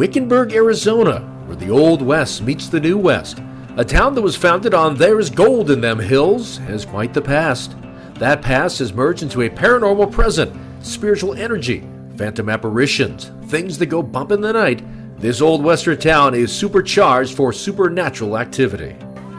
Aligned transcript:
Wickenburg, 0.00 0.54
Arizona, 0.54 1.20
where 1.44 1.56
the 1.56 1.68
Old 1.68 2.00
West 2.00 2.40
meets 2.40 2.70
the 2.70 2.80
New 2.80 2.96
West. 2.96 3.42
A 3.76 3.84
town 3.84 4.14
that 4.14 4.22
was 4.22 4.34
founded 4.34 4.72
on 4.72 4.94
There's 4.94 5.28
Gold 5.28 5.70
in 5.70 5.82
Them 5.82 5.98
Hills 5.98 6.56
has 6.56 6.86
quite 6.86 7.12
the 7.12 7.20
past. 7.20 7.76
That 8.14 8.40
past 8.40 8.78
has 8.78 8.94
merged 8.94 9.22
into 9.22 9.42
a 9.42 9.50
paranormal 9.50 10.10
present, 10.10 10.58
spiritual 10.82 11.34
energy, 11.34 11.86
phantom 12.16 12.48
apparitions, 12.48 13.30
things 13.50 13.76
that 13.76 13.90
go 13.90 14.02
bump 14.02 14.32
in 14.32 14.40
the 14.40 14.54
night. 14.54 14.82
This 15.18 15.42
old 15.42 15.62
western 15.62 15.98
town 15.98 16.34
is 16.34 16.50
supercharged 16.50 17.36
for 17.36 17.52
supernatural 17.52 18.38
activity. 18.38 18.96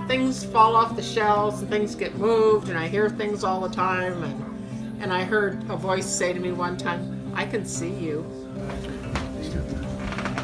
Things 0.07 0.45
fall 0.45 0.75
off 0.75 0.95
the 0.95 1.01
shelves 1.01 1.61
and 1.61 1.71
things 1.71 1.95
get 1.95 2.13
moved, 2.19 2.69
and 2.69 2.77
I 2.77 2.87
hear 2.87 3.09
things 3.09 3.43
all 3.43 3.61
the 3.61 3.75
time. 3.75 4.21
And, 4.21 5.01
and 5.01 5.11
I 5.11 5.23
heard 5.23 5.67
a 5.71 5.75
voice 5.75 6.05
say 6.05 6.33
to 6.33 6.39
me 6.39 6.51
one 6.51 6.77
time, 6.77 7.33
I 7.33 7.47
can 7.47 7.65
see 7.65 7.89
you. 7.89 8.40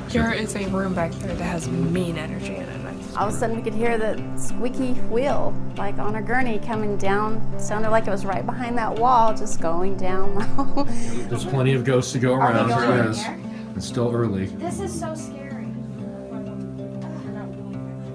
There 0.10 0.34
is 0.34 0.56
a 0.56 0.66
room 0.68 0.94
back 0.94 1.12
there 1.14 1.36
that 1.36 1.44
has 1.44 1.68
mean 1.68 2.18
energy 2.18 2.56
in 2.56 2.64
it. 2.64 2.78
All 3.18 3.28
of 3.28 3.34
a 3.34 3.38
sudden, 3.38 3.56
we 3.58 3.64
could 3.64 3.74
hear 3.74 3.98
the 3.98 4.22
squeaky 4.38 4.94
wheel, 5.10 5.54
like 5.76 5.98
on 5.98 6.16
a 6.16 6.22
gurney, 6.22 6.60
coming 6.60 6.98
down. 6.98 7.42
Sounded 7.60 7.90
like 7.90 8.06
it 8.08 8.12
was 8.12 8.26
right 8.26 8.46
behind 8.46 8.78
that 8.78 8.96
wall, 9.00 9.36
just 9.36 9.60
going 9.60 9.98
down 9.98 10.36
low. 10.36 10.84
There's 11.28 11.46
plenty 11.46 11.74
of 11.74 11.84
ghosts 11.84 12.12
to 12.14 12.20
go 12.20 12.34
Are 12.34 12.52
we 12.52 12.60
around. 12.60 12.70
going 12.70 13.08
in 13.08 13.14
here? 13.14 13.40
It's 13.76 13.88
still 13.88 14.14
early. 14.14 14.46
This 14.46 14.80
is 14.80 14.98
so 14.98 15.16
scary. 15.16 15.68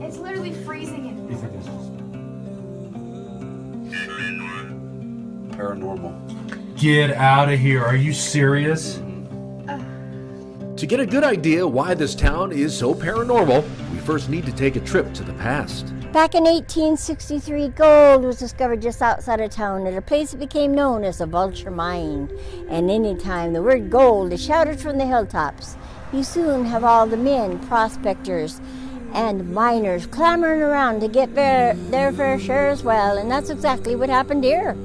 It's 0.00 0.19
literally 0.19 0.52
freezing 0.52 1.08
in 1.08 1.28
here. 1.28 1.50
Paranormal. 5.56 6.78
Get 6.78 7.11
out 7.12 7.52
of 7.52 7.58
here. 7.58 7.84
Are 7.84 7.97
you 7.97 8.12
serious? 8.12 9.00
To 10.83 10.86
get 10.88 10.98
a 10.98 11.06
good 11.06 11.22
idea 11.22 11.64
why 11.64 11.94
this 11.94 12.12
town 12.12 12.50
is 12.50 12.77
so 12.77 12.92
paranormal, 12.92 13.62
we 13.92 13.98
first 13.98 14.28
need 14.28 14.44
to 14.47 14.52
take 14.52 14.75
a 14.75 14.80
trip 14.80 15.14
to 15.14 15.22
the 15.22 15.33
past. 15.34 15.86
Back 16.12 16.34
in 16.34 16.42
1863, 16.42 17.69
gold 17.69 18.24
was 18.24 18.41
discovered 18.41 18.83
just 18.83 19.00
outside 19.00 19.41
of 19.41 19.52
town 19.52 19.86
at 19.86 19.94
a 19.94 20.02
place 20.02 20.33
that 20.33 20.41
became 20.41 20.74
known 20.74 21.05
as 21.05 21.19
the 21.19 21.27
Vulture 21.27 21.70
Mine. 21.70 22.36
And 22.69 22.91
anytime 22.91 23.52
the 23.52 23.62
word 23.62 23.92
gold 23.92 24.33
is 24.33 24.44
shouted 24.44 24.80
from 24.80 24.98
the 24.98 25.06
hilltops, 25.06 25.77
you 26.12 26.24
soon 26.24 26.64
have 26.64 26.83
all 26.83 27.06
the 27.06 27.17
men, 27.17 27.61
prospectors, 27.69 28.61
and 29.12 29.55
miners 29.55 30.06
clamoring 30.06 30.62
around 30.62 30.98
to 31.02 31.06
get 31.06 31.36
their, 31.36 31.74
their 31.74 32.11
fair 32.11 32.41
share 32.41 32.70
as 32.70 32.83
well. 32.83 33.19
And 33.19 33.30
that's 33.30 33.50
exactly 33.50 33.94
what 33.94 34.08
happened 34.08 34.42
here. 34.42 34.77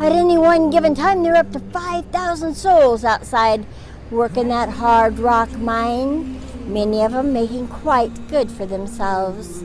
At 0.00 0.10
any 0.10 0.36
one 0.38 0.70
given 0.70 0.96
time, 0.96 1.22
there 1.22 1.32
were 1.32 1.38
up 1.38 1.52
to 1.52 1.60
5,000 1.60 2.54
souls 2.54 3.04
outside 3.04 3.64
working 4.10 4.48
that 4.48 4.68
hard 4.68 5.18
rock 5.18 5.50
mine, 5.58 6.40
many 6.66 7.02
of 7.02 7.12
them 7.12 7.32
making 7.32 7.68
quite 7.68 8.28
good 8.28 8.50
for 8.50 8.66
themselves. 8.66 9.62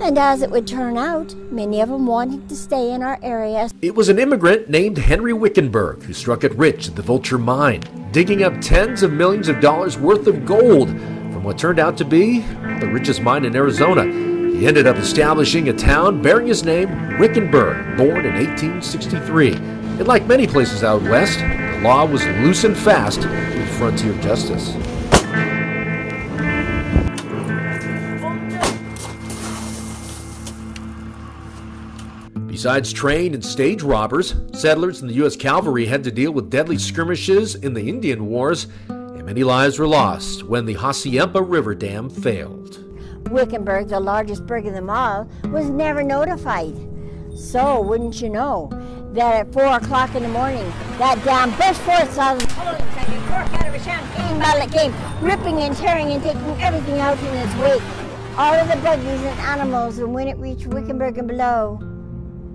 And 0.00 0.16
as 0.16 0.42
it 0.42 0.50
would 0.50 0.66
turn 0.66 0.96
out, 0.96 1.34
many 1.50 1.80
of 1.80 1.88
them 1.88 2.06
wanting 2.06 2.46
to 2.46 2.54
stay 2.54 2.92
in 2.92 3.02
our 3.02 3.18
area. 3.22 3.68
It 3.82 3.96
was 3.96 4.08
an 4.08 4.18
immigrant 4.18 4.70
named 4.70 4.98
Henry 4.98 5.32
Wickenburg 5.32 6.02
who 6.04 6.12
struck 6.12 6.44
it 6.44 6.54
rich 6.54 6.88
at 6.88 6.94
the 6.94 7.02
Vulture 7.02 7.38
Mine, 7.38 7.82
digging 8.12 8.44
up 8.44 8.60
tens 8.60 9.02
of 9.02 9.12
millions 9.12 9.48
of 9.48 9.60
dollars 9.60 9.98
worth 9.98 10.26
of 10.28 10.46
gold 10.46 10.88
from 10.88 11.42
what 11.42 11.58
turned 11.58 11.80
out 11.80 11.96
to 11.98 12.04
be 12.04 12.40
the 12.80 12.88
richest 12.92 13.22
mine 13.22 13.44
in 13.44 13.56
Arizona. 13.56 14.04
He 14.04 14.66
ended 14.66 14.86
up 14.86 14.96
establishing 14.96 15.68
a 15.68 15.72
town 15.72 16.22
bearing 16.22 16.46
his 16.46 16.64
name, 16.64 17.18
Wickenburg, 17.18 17.96
born 17.96 18.24
in 18.24 18.34
1863. 18.34 19.54
And 19.54 20.06
like 20.06 20.26
many 20.26 20.46
places 20.46 20.84
out 20.84 21.02
west, 21.02 21.40
law 21.82 22.04
was 22.04 22.24
loose 22.26 22.64
and 22.64 22.76
fast 22.76 23.20
with 23.20 23.78
frontier 23.78 24.14
justice. 24.20 24.74
Besides 32.48 32.92
trained 32.92 33.36
and 33.36 33.44
stage 33.44 33.82
robbers, 33.82 34.34
settlers 34.52 35.00
in 35.00 35.06
the 35.06 35.14
U.S. 35.14 35.36
Cavalry 35.36 35.86
had 35.86 36.02
to 36.02 36.10
deal 36.10 36.32
with 36.32 36.50
deadly 36.50 36.76
skirmishes 36.76 37.54
in 37.54 37.72
the 37.72 37.88
Indian 37.88 38.26
Wars, 38.26 38.66
and 38.88 39.24
many 39.24 39.44
lives 39.44 39.78
were 39.78 39.86
lost 39.86 40.42
when 40.42 40.66
the 40.66 40.74
Hassayampa 40.74 41.40
River 41.48 41.76
Dam 41.76 42.10
failed. 42.10 42.84
Wickenburg, 43.30 43.88
the 43.88 44.00
largest 44.00 44.44
burg 44.44 44.66
of 44.66 44.72
them 44.72 44.90
all, 44.90 45.30
was 45.44 45.70
never 45.70 46.02
notified. 46.02 46.74
So, 47.36 47.80
wouldn't 47.80 48.20
you 48.20 48.28
know, 48.28 48.68
that 49.14 49.46
at 49.46 49.52
4 49.52 49.62
o'clock 49.76 50.14
in 50.14 50.22
the 50.22 50.28
morning, 50.28 50.64
that 50.98 51.22
dam 51.24 51.50
burst 51.56 51.80
force 51.82 52.18
out 52.18 52.36
of 52.36 52.48
the 52.48 52.54
columns 52.54 52.80
like 52.96 53.08
out 53.54 53.68
of 53.68 53.74
a 53.74 53.80
champagne 53.80 54.38
bottle 54.38 54.66
that 54.66 54.72
came 54.72 54.92
ripping 55.22 55.58
and 55.60 55.76
tearing 55.76 56.08
and 56.12 56.22
taking 56.22 56.60
everything 56.60 56.98
out 56.98 57.18
in 57.18 57.34
its 57.36 57.54
wake. 57.56 57.82
All 58.36 58.54
of 58.54 58.68
the 58.68 58.76
buggies 58.76 59.20
and 59.20 59.40
animals, 59.40 59.98
and 59.98 60.14
when 60.14 60.28
it 60.28 60.36
reached 60.36 60.66
Wickenburg 60.66 61.18
and 61.18 61.26
below, 61.26 61.80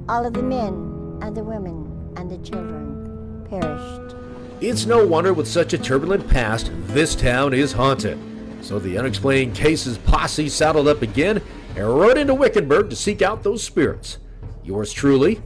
all 0.08 0.26
of 0.26 0.34
the 0.34 0.44
men 0.44 1.20
and 1.22 1.36
the 1.36 1.44
women 1.44 2.14
and 2.18 2.30
the 2.30 2.38
children 2.38 3.46
perished. 3.50 4.16
It's 4.62 4.86
no 4.86 5.06
wonder 5.06 5.34
with 5.34 5.48
such 5.48 5.74
a 5.74 5.78
turbulent 5.78 6.28
past, 6.30 6.72
this 6.88 7.16
town 7.16 7.54
is 7.54 7.74
haunted. 7.74 8.18
So 8.62 8.80
the 8.80 8.98
unexplained 8.98 9.56
cases 9.56 9.98
posse 9.98 10.48
saddled 10.48 10.88
up 10.88 11.02
again 11.02 11.42
and 11.76 11.86
rode 11.86 12.18
into 12.18 12.34
Wickenburg 12.34 12.90
to 12.90 12.96
seek 12.96 13.22
out 13.22 13.44
those 13.44 13.62
spirits. 13.62 14.20
Yours 14.64 14.94
truly, 14.94 15.42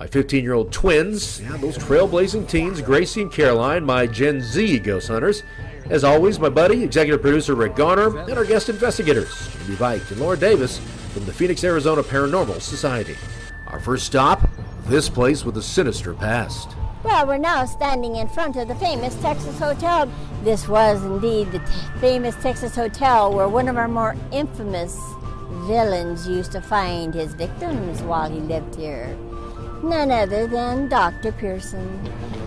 my 0.00 0.06
15 0.06 0.42
year 0.42 0.54
old 0.54 0.72
twins, 0.72 1.42
yeah, 1.42 1.58
those 1.58 1.76
trailblazing 1.76 2.48
teens, 2.48 2.80
Gracie 2.80 3.20
and 3.20 3.30
Caroline, 3.30 3.84
my 3.84 4.06
Gen 4.06 4.40
Z 4.40 4.78
ghost 4.78 5.08
hunters. 5.08 5.42
As 5.90 6.04
always, 6.04 6.40
my 6.40 6.48
buddy, 6.48 6.82
executive 6.82 7.20
producer 7.20 7.54
Rick 7.54 7.76
Garner, 7.76 8.18
and 8.20 8.32
our 8.32 8.46
guest 8.46 8.70
investigators, 8.70 9.28
Jamie 9.58 9.76
Vike 9.76 10.10
and 10.10 10.18
Laura 10.18 10.38
Davis 10.38 10.78
from 11.12 11.26
the 11.26 11.32
Phoenix, 11.32 11.62
Arizona 11.64 12.02
Paranormal 12.02 12.62
Society. 12.62 13.14
Our 13.66 13.78
first 13.78 14.06
stop, 14.06 14.48
this 14.86 15.10
place 15.10 15.44
with 15.44 15.58
a 15.58 15.62
sinister 15.62 16.14
past. 16.14 16.70
Well, 17.04 17.26
we're 17.26 17.36
now 17.36 17.66
standing 17.66 18.16
in 18.16 18.28
front 18.28 18.56
of 18.56 18.68
the 18.68 18.74
famous 18.76 19.14
Texas 19.16 19.58
Hotel. 19.58 20.10
This 20.44 20.66
was 20.66 21.04
indeed 21.04 21.52
the 21.52 21.58
t- 21.58 21.64
famous 22.00 22.34
Texas 22.36 22.74
Hotel 22.74 23.34
where 23.34 23.48
one 23.48 23.68
of 23.68 23.76
our 23.76 23.88
more 23.88 24.16
infamous 24.32 24.98
villains 25.66 26.26
used 26.26 26.52
to 26.52 26.62
find 26.62 27.12
his 27.12 27.34
victims 27.34 28.00
while 28.02 28.30
he 28.30 28.40
lived 28.40 28.76
here. 28.76 29.14
None 29.82 30.10
other 30.10 30.46
than 30.46 30.88
Dr. 30.88 31.32
Pearson. 31.32 32.00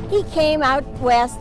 He 0.09 0.23
came 0.25 0.61
out 0.61 0.85
west, 0.99 1.39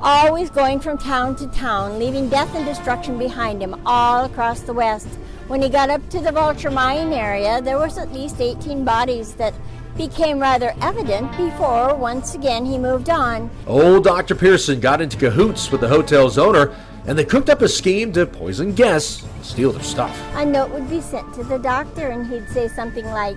always 0.00 0.50
going 0.50 0.80
from 0.80 0.96
town 0.98 1.36
to 1.36 1.46
town, 1.48 1.98
leaving 1.98 2.28
death 2.28 2.54
and 2.54 2.64
destruction 2.64 3.18
behind 3.18 3.62
him 3.62 3.80
all 3.84 4.24
across 4.24 4.60
the 4.60 4.72
west. 4.72 5.08
When 5.46 5.60
he 5.60 5.68
got 5.68 5.90
up 5.90 6.08
to 6.10 6.20
the 6.20 6.32
Vulture 6.32 6.70
Mine 6.70 7.12
area, 7.12 7.60
there 7.60 7.78
was 7.78 7.98
at 7.98 8.12
least 8.12 8.40
18 8.40 8.84
bodies 8.84 9.34
that 9.34 9.52
became 9.96 10.38
rather 10.40 10.74
evident 10.80 11.30
before 11.36 11.94
once 11.94 12.34
again 12.34 12.64
he 12.64 12.78
moved 12.78 13.10
on. 13.10 13.50
Old 13.66 14.04
Dr. 14.04 14.34
Pearson 14.34 14.80
got 14.80 15.00
into 15.00 15.16
cahoots 15.16 15.70
with 15.70 15.82
the 15.82 15.88
hotel's 15.88 16.38
owner, 16.38 16.74
and 17.06 17.18
they 17.18 17.24
cooked 17.24 17.50
up 17.50 17.60
a 17.60 17.68
scheme 17.68 18.12
to 18.14 18.24
poison 18.24 18.74
guests 18.74 19.22
and 19.22 19.44
steal 19.44 19.72
their 19.72 19.82
stuff. 19.82 20.18
A 20.34 20.44
note 20.44 20.70
would 20.70 20.88
be 20.88 21.02
sent 21.02 21.32
to 21.34 21.44
the 21.44 21.58
doctor, 21.58 22.08
and 22.08 22.26
he'd 22.26 22.48
say 22.48 22.66
something 22.66 23.04
like, 23.06 23.36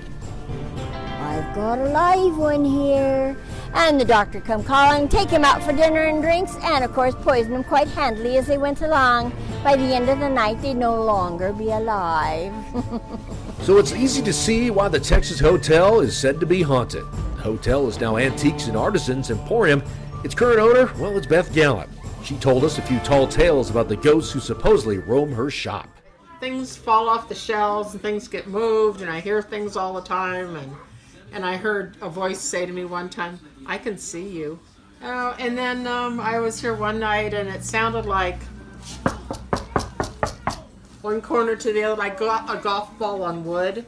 I've 1.28 1.54
got 1.54 1.80
a 1.80 1.90
live 1.90 2.38
one 2.38 2.64
here. 2.64 3.36
And 3.74 4.00
the 4.00 4.06
doctor 4.06 4.40
come 4.40 4.64
calling, 4.64 5.10
take 5.10 5.30
him 5.30 5.44
out 5.44 5.62
for 5.62 5.74
dinner 5.74 6.06
and 6.06 6.22
drinks, 6.22 6.56
and 6.64 6.84
of 6.84 6.94
course 6.94 7.16
poison 7.16 7.54
him 7.54 7.64
quite 7.64 7.88
handily 7.90 8.38
as 8.38 8.48
they 8.48 8.58
went 8.58 8.82
along. 8.82 9.34
By 9.64 9.76
the 9.76 9.94
end 9.94 10.10
of 10.10 10.20
the 10.20 10.30
night, 10.30 10.62
they'd 10.62 10.74
no 10.74 11.04
longer 11.04 11.52
be 11.54 11.70
alive. 11.70 12.54
So 13.62 13.80
it's 13.80 13.92
easy 13.92 14.22
to 14.22 14.32
see 14.32 14.70
why 14.70 14.88
the 14.88 15.00
Texas 15.00 15.42
Hotel 15.42 16.00
is 16.00 16.16
said 16.16 16.40
to 16.40 16.46
be 16.46 16.62
haunted. 16.62 17.04
The 17.36 17.42
hotel 17.42 17.88
is 17.88 18.00
now 18.00 18.16
Antiques 18.16 18.68
and 18.68 18.78
Artisans 18.78 19.30
Emporium. 19.30 19.84
Its 20.24 20.34
current 20.34 20.60
owner, 20.60 20.90
well, 20.98 21.18
it's 21.18 21.28
Beth 21.28 21.52
Gallant. 21.54 21.90
She 22.24 22.38
told 22.38 22.64
us 22.64 22.78
a 22.78 22.82
few 22.84 23.00
tall 23.00 23.28
tales 23.28 23.70
about 23.70 23.90
the 23.90 23.98
ghosts 23.98 24.32
who 24.32 24.40
supposedly 24.40 25.00
roam 25.00 25.34
her 25.34 25.50
shop. 25.50 25.90
Things 26.40 26.78
fall 26.78 27.10
off 27.10 27.28
the 27.28 27.36
shelves 27.36 27.92
and 27.92 28.02
things 28.02 28.30
get 28.30 28.48
moved, 28.48 29.02
and 29.02 29.10
I 29.10 29.20
hear 29.20 29.42
things 29.42 29.76
all 29.76 29.94
the 29.94 30.02
time. 30.02 30.56
And, 30.56 30.72
and 31.34 31.46
I 31.46 31.58
heard 31.58 31.98
a 32.02 32.10
voice 32.10 32.40
say 32.40 32.66
to 32.66 32.72
me 32.72 32.86
one 32.86 33.10
time, 33.10 33.40
I 33.66 33.78
can 33.78 33.98
see 33.98 34.28
you. 34.28 34.60
Oh, 35.04 35.36
and 35.40 35.58
then 35.58 35.86
um, 35.86 36.20
I 36.20 36.40
was 36.40 36.60
here 36.60 36.74
one 36.74 37.00
night 37.00 37.34
and 37.34 37.48
it 37.50 37.64
sounded 37.64 38.06
like 38.06 38.40
one 41.02 41.22
corner 41.22 41.56
to 41.56 41.72
the 41.72 41.84
other, 41.84 41.96
like 41.96 42.20
a 42.20 42.60
golf 42.62 42.98
ball 42.98 43.24
on 43.24 43.46
wood. 43.46 43.86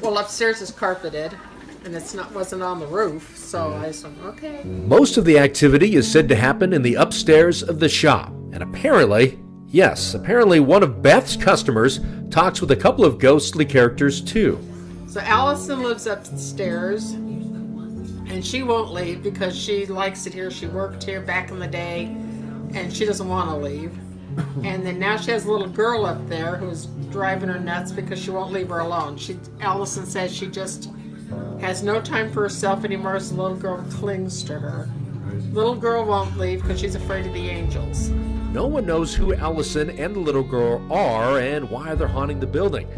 Well, 0.00 0.18
upstairs 0.18 0.60
is 0.60 0.70
carpeted, 0.70 1.36
and 1.84 1.94
it's 1.94 2.14
not 2.14 2.32
wasn't 2.32 2.62
on 2.62 2.80
the 2.80 2.86
roof, 2.86 3.36
so 3.36 3.72
I 3.74 3.90
said, 3.90 4.12
okay. 4.24 4.62
Most 4.64 5.16
of 5.16 5.24
the 5.24 5.38
activity 5.38 5.94
is 5.94 6.10
said 6.10 6.28
to 6.28 6.36
happen 6.36 6.72
in 6.72 6.82
the 6.82 6.94
upstairs 6.94 7.62
of 7.62 7.80
the 7.80 7.88
shop, 7.88 8.28
and 8.52 8.62
apparently, 8.62 9.38
yes, 9.68 10.14
apparently 10.14 10.60
one 10.60 10.82
of 10.82 11.02
Beth's 11.02 11.36
customers 11.36 12.00
talks 12.30 12.60
with 12.60 12.70
a 12.72 12.76
couple 12.76 13.04
of 13.04 13.18
ghostly 13.18 13.64
characters 13.64 14.20
too. 14.20 14.58
So 15.12 15.20
Allison 15.20 15.82
lives 15.82 16.06
upstairs, 16.06 17.10
and 17.10 18.42
she 18.42 18.62
won't 18.62 18.94
leave 18.94 19.22
because 19.22 19.54
she 19.54 19.84
likes 19.84 20.24
it 20.24 20.32
here. 20.32 20.50
She 20.50 20.66
worked 20.66 21.04
here 21.04 21.20
back 21.20 21.50
in 21.50 21.58
the 21.58 21.66
day, 21.66 22.04
and 22.72 22.90
she 22.90 23.04
doesn't 23.04 23.28
want 23.28 23.50
to 23.50 23.56
leave. 23.56 23.94
And 24.64 24.86
then 24.86 24.98
now 24.98 25.18
she 25.18 25.30
has 25.32 25.44
a 25.44 25.52
little 25.52 25.68
girl 25.68 26.06
up 26.06 26.26
there 26.30 26.56
who's 26.56 26.86
driving 27.10 27.50
her 27.50 27.60
nuts 27.60 27.92
because 27.92 28.18
she 28.22 28.30
won't 28.30 28.54
leave 28.54 28.70
her 28.70 28.78
alone. 28.78 29.18
She 29.18 29.38
Allison 29.60 30.06
says 30.06 30.34
she 30.34 30.46
just 30.46 30.88
has 31.60 31.82
no 31.82 32.00
time 32.00 32.32
for 32.32 32.44
herself 32.44 32.82
anymore 32.82 33.16
as 33.16 33.28
the 33.28 33.36
little 33.36 33.58
girl 33.58 33.84
clings 33.90 34.42
to 34.44 34.58
her. 34.58 34.88
Little 35.52 35.76
girl 35.76 36.06
won't 36.06 36.38
leave 36.38 36.62
because 36.62 36.80
she's 36.80 36.94
afraid 36.94 37.26
of 37.26 37.34
the 37.34 37.50
angels. 37.50 38.08
No 38.54 38.66
one 38.66 38.86
knows 38.86 39.14
who 39.14 39.34
Allison 39.34 39.90
and 39.90 40.16
the 40.16 40.20
little 40.20 40.42
girl 40.42 40.90
are 40.90 41.38
and 41.38 41.68
why 41.68 41.94
they're 41.94 42.08
haunting 42.08 42.40
the 42.40 42.46
building. 42.46 42.88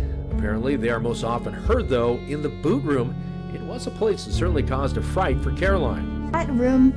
Apparently, 0.44 0.76
they 0.76 0.91
are 0.91 1.00
most 1.00 1.25
often 1.25 1.55
heard, 1.55 1.88
though, 1.88 2.19
in 2.29 2.43
the 2.43 2.50
boot 2.50 2.85
room. 2.85 3.17
It 3.55 3.62
was 3.62 3.87
a 3.87 3.91
place 3.91 4.26
that 4.26 4.32
certainly 4.32 4.62
caused 4.62 4.99
a 4.99 5.02
fright 5.02 5.41
for 5.41 5.52
Caroline. 5.52 6.31
That 6.32 6.50
room 6.50 6.93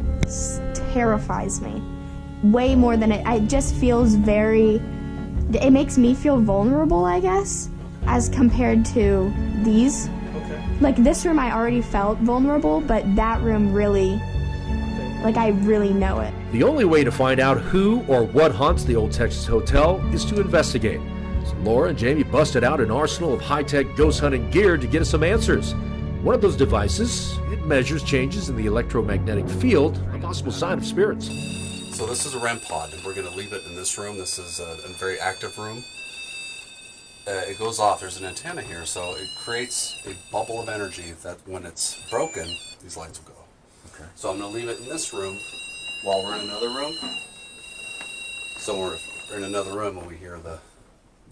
terrifies 0.91 1.61
me 1.61 1.81
way 2.43 2.75
more 2.75 2.97
than 2.97 3.09
it. 3.09 3.25
It 3.25 3.47
just 3.47 3.73
feels 3.75 4.15
very. 4.15 4.81
It 5.53 5.71
makes 5.71 5.97
me 5.97 6.13
feel 6.13 6.41
vulnerable, 6.41 7.05
I 7.05 7.21
guess, 7.21 7.69
as 8.05 8.27
compared 8.27 8.83
to 8.87 9.33
these. 9.63 10.09
Like 10.81 10.97
this 10.97 11.25
room, 11.25 11.39
I 11.39 11.53
already 11.53 11.81
felt 11.81 12.17
vulnerable, 12.17 12.81
but 12.81 13.15
that 13.15 13.41
room 13.43 13.71
really. 13.71 14.21
Like 15.23 15.37
I 15.37 15.51
really 15.61 15.93
know 15.93 16.19
it. 16.19 16.33
The 16.51 16.63
only 16.63 16.83
way 16.83 17.05
to 17.05 17.13
find 17.13 17.39
out 17.39 17.61
who 17.61 18.03
or 18.09 18.23
what 18.23 18.51
haunts 18.51 18.83
the 18.83 18.97
Old 18.97 19.13
Texas 19.13 19.45
Hotel 19.45 20.05
is 20.13 20.25
to 20.25 20.41
investigate. 20.41 20.99
So 21.57 21.63
Laura 21.63 21.89
and 21.89 21.97
Jamie 21.97 22.23
busted 22.23 22.63
out 22.63 22.79
an 22.79 22.91
arsenal 22.91 23.33
of 23.33 23.41
high 23.41 23.63
tech 23.63 23.95
ghost 23.95 24.19
hunting 24.19 24.49
gear 24.51 24.77
to 24.77 24.87
get 24.87 25.01
us 25.01 25.09
some 25.09 25.23
answers. 25.23 25.73
One 26.21 26.35
of 26.35 26.41
those 26.41 26.55
devices, 26.55 27.37
it 27.51 27.65
measures 27.65 28.03
changes 28.03 28.49
in 28.49 28.55
the 28.55 28.65
electromagnetic 28.65 29.49
field, 29.49 29.99
a 30.13 30.19
possible 30.19 30.51
sign 30.51 30.77
of 30.77 30.85
spirits. 30.85 31.27
So 31.95 32.05
this 32.05 32.25
is 32.25 32.35
a 32.35 32.39
REM 32.39 32.59
pod, 32.59 32.93
and 32.93 33.03
we're 33.03 33.15
going 33.15 33.27
to 33.27 33.35
leave 33.35 33.53
it 33.53 33.65
in 33.65 33.75
this 33.75 33.97
room. 33.97 34.17
This 34.17 34.37
is 34.37 34.59
a, 34.59 34.77
a 34.85 34.93
very 34.99 35.19
active 35.19 35.57
room. 35.57 35.83
Uh, 37.27 37.41
it 37.49 37.57
goes 37.57 37.79
off. 37.79 38.01
There's 38.01 38.19
an 38.19 38.25
antenna 38.25 38.61
here, 38.61 38.85
so 38.85 39.15
it 39.15 39.27
creates 39.43 40.03
a 40.05 40.13
bubble 40.31 40.61
of 40.61 40.69
energy 40.69 41.13
that 41.23 41.37
when 41.47 41.65
it's 41.65 42.07
broken, 42.09 42.47
these 42.83 42.97
lights 42.97 43.19
will 43.19 43.33
go. 43.33 43.39
Okay. 43.93 44.09
So 44.15 44.31
I'm 44.31 44.37
going 44.37 44.51
to 44.51 44.57
leave 44.57 44.69
it 44.69 44.79
in 44.79 44.89
this 44.89 45.11
room 45.11 45.37
while 46.03 46.23
we're 46.23 46.35
in 46.35 46.41
another 46.41 46.69
room. 46.69 46.93
So 48.57 48.79
we're, 48.79 48.97
we're 49.29 49.37
in 49.37 49.43
another 49.43 49.71
room 49.71 49.97
and 49.97 50.07
we 50.07 50.15
hear 50.15 50.37
the 50.37 50.59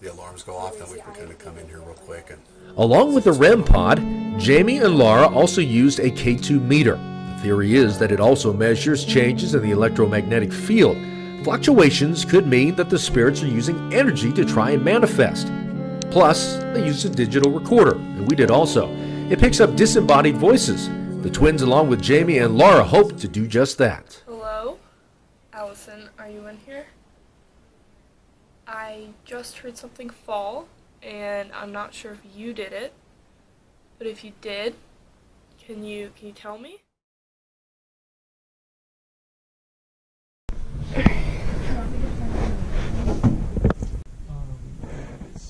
the 0.00 0.12
alarms 0.12 0.42
go 0.42 0.56
off, 0.56 0.78
then 0.78 0.90
we 0.90 1.00
can 1.00 1.14
kind 1.14 1.30
of 1.30 1.38
come 1.38 1.56
in 1.58 1.66
here 1.68 1.80
real 1.80 1.94
quick 1.94 2.30
and 2.30 2.40
Along 2.76 3.14
with 3.14 3.24
the 3.24 3.32
REM 3.32 3.64
pod, 3.64 3.98
Jamie 4.38 4.78
and 4.78 4.96
Laura 4.96 5.26
also 5.28 5.60
used 5.60 5.98
a 5.98 6.10
K2 6.10 6.60
meter. 6.60 6.96
The 6.96 7.42
theory 7.42 7.74
is 7.74 7.98
that 7.98 8.12
it 8.12 8.20
also 8.20 8.52
measures 8.52 9.04
changes 9.04 9.54
in 9.54 9.62
the 9.62 9.70
electromagnetic 9.70 10.52
field. 10.52 10.98
Fluctuations 11.42 12.24
could 12.24 12.46
mean 12.46 12.74
that 12.74 12.90
the 12.90 12.98
spirits 12.98 13.42
are 13.42 13.46
using 13.46 13.94
energy 13.94 14.32
to 14.32 14.44
try 14.44 14.72
and 14.72 14.84
manifest. 14.84 15.50
Plus, 16.10 16.56
they 16.74 16.84
used 16.84 17.06
a 17.06 17.08
digital 17.08 17.50
recorder, 17.50 17.96
and 17.96 18.28
we 18.28 18.36
did 18.36 18.50
also. 18.50 18.90
It 19.30 19.38
picks 19.38 19.60
up 19.60 19.76
disembodied 19.76 20.36
voices. 20.36 20.88
The 21.22 21.30
twins, 21.30 21.62
along 21.62 21.88
with 21.88 22.02
Jamie 22.02 22.38
and 22.38 22.58
Laura, 22.58 22.84
hope 22.84 23.18
to 23.18 23.28
do 23.28 23.46
just 23.46 23.78
that. 23.78 24.22
Hello? 24.26 24.78
Allison, 25.52 26.08
are 26.18 26.28
you 26.28 26.46
in 26.46 26.58
here? 26.58 26.86
I 28.76 29.06
just 29.24 29.56
heard 29.56 29.78
something 29.78 30.10
fall, 30.10 30.68
and 31.02 31.50
I'm 31.54 31.72
not 31.72 31.94
sure 31.94 32.12
if 32.12 32.18
you 32.36 32.52
did 32.52 32.74
it. 32.74 32.92
But 33.96 34.06
if 34.06 34.22
you 34.22 34.32
did, 34.42 34.74
can 35.58 35.82
you 35.82 36.12
can 36.14 36.26
you 36.26 36.34
tell 36.34 36.58
me? 36.58 36.80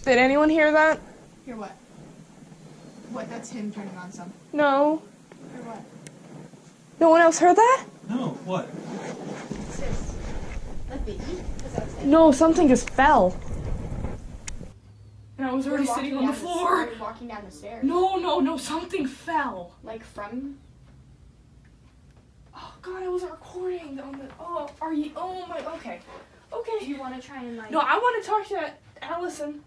Did 0.04 0.18
anyone 0.18 0.48
hear 0.48 0.70
that? 0.70 1.00
Hear 1.44 1.56
what? 1.56 1.72
What? 3.10 3.28
That's 3.28 3.50
him 3.50 3.72
turning 3.72 3.96
on 3.96 4.12
something. 4.12 4.32
No. 4.52 5.02
Hear 5.52 5.64
what? 5.64 5.82
No 7.00 7.10
one 7.10 7.22
else 7.22 7.40
heard 7.40 7.56
that? 7.56 7.86
No, 8.08 8.38
what? 8.44 8.68
No, 12.04 12.32
something 12.32 12.68
just 12.68 12.90
fell. 12.90 13.36
And 15.38 15.46
I 15.46 15.52
was 15.52 15.66
already 15.66 15.86
sitting 15.86 16.16
on 16.16 16.26
the 16.26 16.32
floor. 16.32 16.88
walking 17.00 17.28
down 17.28 17.44
the 17.44 17.50
stairs. 17.50 17.84
No, 17.84 18.16
no, 18.16 18.40
no, 18.40 18.56
something 18.56 19.06
fell. 19.06 19.74
Like 19.82 20.02
from. 20.02 20.58
Oh 22.54 22.74
god, 22.80 23.02
I 23.02 23.08
wasn't 23.08 23.32
recording 23.32 24.00
on 24.00 24.12
the. 24.12 24.28
Oh, 24.40 24.70
are 24.80 24.94
you? 24.94 25.10
Oh 25.14 25.46
my. 25.46 25.58
Okay, 25.74 26.00
okay. 26.52 26.78
Do 26.80 26.86
you 26.86 26.98
want 26.98 27.20
to 27.20 27.26
try 27.26 27.42
and 27.42 27.58
like? 27.58 27.70
No, 27.70 27.80
I 27.80 27.96
want 27.96 28.24
to 28.24 28.28
talk 28.30 28.46
to 28.48 28.72
Allison. 29.02 29.62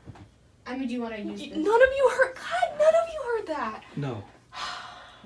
I 0.65 0.77
mean, 0.77 0.87
do 0.87 0.93
you 0.93 1.01
want 1.01 1.15
to 1.15 1.21
use 1.21 1.39
This? 1.39 1.49
None 1.51 1.59
of 1.59 1.89
you 1.97 2.11
heard. 2.15 2.35
God, 2.35 2.79
none 2.79 2.87
of 2.87 3.09
you 3.13 3.37
heard 3.37 3.47
that. 3.47 3.83
No. 3.95 4.23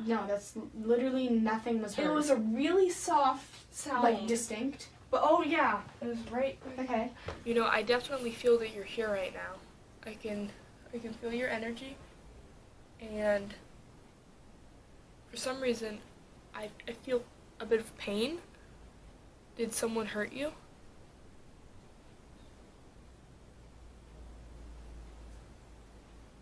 No, 0.08 0.26
that's 0.28 0.54
literally 0.74 1.30
nothing 1.30 1.80
was 1.80 1.94
heard. 1.94 2.08
It 2.08 2.14
was 2.14 2.32
a 2.32 2.36
really 2.36 2.90
soft 2.90 3.46
sound. 3.72 4.02
like 4.04 4.26
distinct. 4.26 4.88
But 5.14 5.22
oh 5.24 5.44
yeah, 5.44 5.80
it 6.02 6.08
was 6.08 6.18
right. 6.32 6.58
Okay. 6.80 7.12
You 7.46 7.54
know, 7.54 7.68
I 7.68 7.84
definitely 7.84 8.32
feel 8.32 8.58
that 8.58 8.74
you're 8.74 8.84
here 8.84 9.10
right 9.10 9.32
now. 9.32 9.60
I 10.08 10.16
can, 10.16 10.50
I 10.92 10.98
can 10.98 11.14
feel 11.14 11.32
your 11.32 11.50
energy, 11.50 11.98
and 13.00 13.54
for 15.30 15.38
some 15.38 15.62
reason, 15.62 16.00
I 16.56 16.70
I 16.88 16.94
feel 16.94 17.22
a 17.60 17.66
bit 17.68 17.80
of 17.80 17.96
pain. 18.00 18.40
Did 19.56 19.72
someone 19.72 20.08
hurt 20.08 20.34
you? 20.34 20.54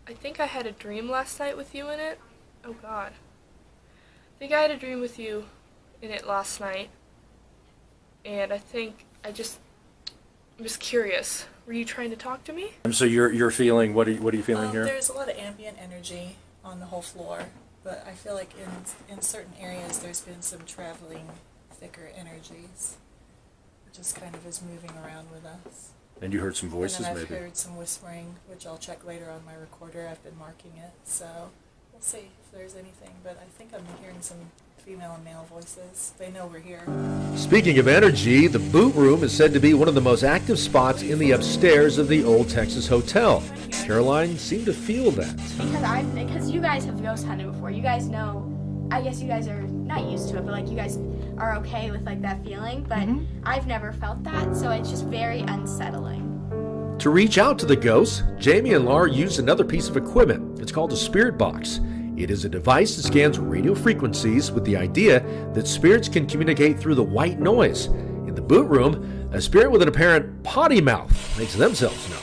I 0.08 0.14
think 0.14 0.40
I 0.40 0.46
had 0.46 0.66
a 0.66 0.72
dream 0.72 1.10
last 1.10 1.38
night 1.38 1.58
with 1.58 1.74
you 1.74 1.90
in 1.90 2.00
it. 2.00 2.18
Oh 2.64 2.72
god. 2.80 3.12
I 3.12 4.38
think 4.38 4.50
I 4.50 4.62
had 4.62 4.70
a 4.70 4.78
dream 4.78 5.02
with 5.02 5.18
you 5.18 5.44
in 6.00 6.10
it 6.10 6.26
last 6.26 6.58
night. 6.58 6.88
And 8.24 8.52
I 8.52 8.58
think 8.58 9.04
I 9.24 9.32
just 9.32 9.58
I'm 10.58 10.64
just 10.64 10.80
curious. 10.80 11.46
Were 11.66 11.72
you 11.72 11.84
trying 11.84 12.10
to 12.10 12.16
talk 12.16 12.44
to 12.44 12.52
me? 12.52 12.72
So 12.92 13.04
you're 13.04 13.32
you're 13.32 13.50
feeling 13.50 13.94
what 13.94 14.08
are 14.08 14.12
you, 14.12 14.22
what 14.22 14.34
are 14.34 14.36
you 14.36 14.42
feeling 14.42 14.66
Um, 14.66 14.72
here? 14.72 14.84
There's 14.84 15.08
a 15.08 15.12
lot 15.14 15.28
of 15.28 15.36
ambient 15.36 15.78
energy 15.80 16.36
on 16.64 16.80
the 16.80 16.86
whole 16.86 17.02
floor, 17.02 17.46
but 17.82 18.04
I 18.06 18.12
feel 18.12 18.34
like 18.34 18.52
in 18.58 19.14
in 19.14 19.22
certain 19.22 19.54
areas 19.60 19.98
there's 19.98 20.20
been 20.20 20.42
some 20.42 20.60
traveling, 20.66 21.28
thicker 21.72 22.10
energies, 22.16 22.96
just 23.92 24.14
kind 24.16 24.34
of 24.34 24.46
is 24.46 24.62
moving 24.62 24.90
around 25.04 25.30
with 25.30 25.44
us. 25.44 25.90
And 26.20 26.32
you 26.32 26.38
heard 26.40 26.56
some 26.56 26.68
voices 26.68 26.98
and 26.98 27.06
then 27.06 27.24
I've 27.24 27.30
maybe. 27.30 27.42
heard 27.42 27.56
some 27.56 27.76
whispering, 27.76 28.36
which 28.48 28.64
I'll 28.66 28.78
check 28.78 29.04
later 29.04 29.28
on 29.30 29.44
my 29.44 29.54
recorder. 29.54 30.06
I've 30.08 30.22
been 30.22 30.38
marking 30.38 30.70
it, 30.76 30.92
so 31.04 31.26
we'll 31.92 32.00
see 32.02 32.18
if 32.40 32.52
there's 32.52 32.74
anything. 32.76 33.10
But 33.24 33.38
I 33.42 33.48
think 33.58 33.70
I'm 33.74 33.84
hearing 34.00 34.20
some 34.20 34.38
female 34.84 35.12
and 35.14 35.24
male 35.24 35.46
voices. 35.48 36.12
They 36.18 36.32
know 36.32 36.48
we're 36.48 36.58
here. 36.58 36.82
Speaking 37.36 37.78
of 37.78 37.86
energy, 37.86 38.48
the 38.48 38.58
boot 38.58 38.92
room 38.96 39.22
is 39.22 39.32
said 39.32 39.52
to 39.52 39.60
be 39.60 39.74
one 39.74 39.86
of 39.86 39.94
the 39.94 40.00
most 40.00 40.24
active 40.24 40.58
spots 40.58 41.02
in 41.02 41.20
the 41.20 41.30
upstairs 41.30 41.98
of 41.98 42.08
the 42.08 42.24
Old 42.24 42.48
Texas 42.48 42.88
Hotel. 42.88 43.44
Caroline 43.70 44.36
seemed 44.36 44.66
to 44.66 44.72
feel 44.72 45.12
that. 45.12 45.36
Because 45.36 45.84
I, 45.84 46.02
because 46.02 46.50
you 46.50 46.60
guys 46.60 46.84
have 46.84 47.00
ghost 47.00 47.24
hunted 47.24 47.46
before. 47.52 47.70
You 47.70 47.82
guys 47.82 48.08
know. 48.08 48.48
I 48.90 49.00
guess 49.00 49.20
you 49.22 49.28
guys 49.28 49.46
are 49.46 49.62
not 49.62 50.10
used 50.10 50.28
to 50.30 50.38
it, 50.38 50.44
but 50.44 50.52
like 50.52 50.68
you 50.68 50.76
guys 50.76 50.98
are 51.38 51.54
okay 51.56 51.90
with 51.92 52.04
like 52.04 52.20
that 52.22 52.44
feeling. 52.44 52.84
But 52.88 52.98
mm-hmm. 52.98 53.24
I've 53.44 53.68
never 53.68 53.92
felt 53.92 54.22
that, 54.24 54.56
so 54.56 54.70
it's 54.70 54.90
just 54.90 55.06
very 55.06 55.40
unsettling. 55.40 56.28
To 56.98 57.10
reach 57.10 57.38
out 57.38 57.58
to 57.60 57.66
the 57.66 57.76
ghosts, 57.76 58.22
Jamie 58.38 58.74
and 58.74 58.84
Laura 58.84 59.10
used 59.10 59.38
another 59.38 59.64
piece 59.64 59.88
of 59.88 59.96
equipment. 59.96 60.60
It's 60.60 60.72
called 60.72 60.92
a 60.92 60.96
spirit 60.96 61.38
box. 61.38 61.80
It 62.22 62.30
is 62.30 62.44
a 62.44 62.48
device 62.48 62.94
that 62.94 63.02
scans 63.02 63.40
radio 63.40 63.74
frequencies 63.74 64.52
with 64.52 64.64
the 64.64 64.76
idea 64.76 65.26
that 65.54 65.66
spirits 65.66 66.08
can 66.08 66.24
communicate 66.24 66.78
through 66.78 66.94
the 66.94 67.02
white 67.02 67.40
noise. 67.40 67.86
In 67.86 68.36
the 68.36 68.40
boot 68.40 68.68
room, 68.68 69.28
a 69.32 69.40
spirit 69.40 69.72
with 69.72 69.82
an 69.82 69.88
apparent 69.88 70.44
potty 70.44 70.80
mouth 70.80 71.10
makes 71.36 71.56
themselves 71.56 72.08
known. 72.08 72.20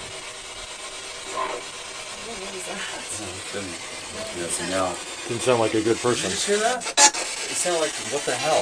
yes, 4.38 4.62
and 4.62 4.70
now. 4.72 4.96
Didn't 5.28 5.42
sound 5.42 5.60
like 5.60 5.74
a 5.74 5.82
good 5.82 5.98
person. 5.98 6.30
Did 6.30 6.48
you 6.48 6.56
hear 6.56 6.64
that? 6.64 6.80
It 6.98 7.60
sounded 7.60 7.82
like 7.82 7.92
what 7.92 8.24
the 8.24 8.36
hell? 8.36 8.62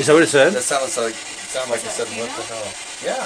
Is 0.00 0.06
that 0.06 0.14
what 0.14 0.22
it 0.22 0.28
said? 0.28 0.54
That 0.54 0.62
sounds 0.62 0.96
like 0.96 1.12
it 1.12 1.50
sounded 1.52 1.72
like 1.72 1.84
it 1.84 1.90
said 1.90 2.08
what 2.16 2.30
the 2.30 2.42
hell. 2.48 2.72
Yeah. 3.04 3.20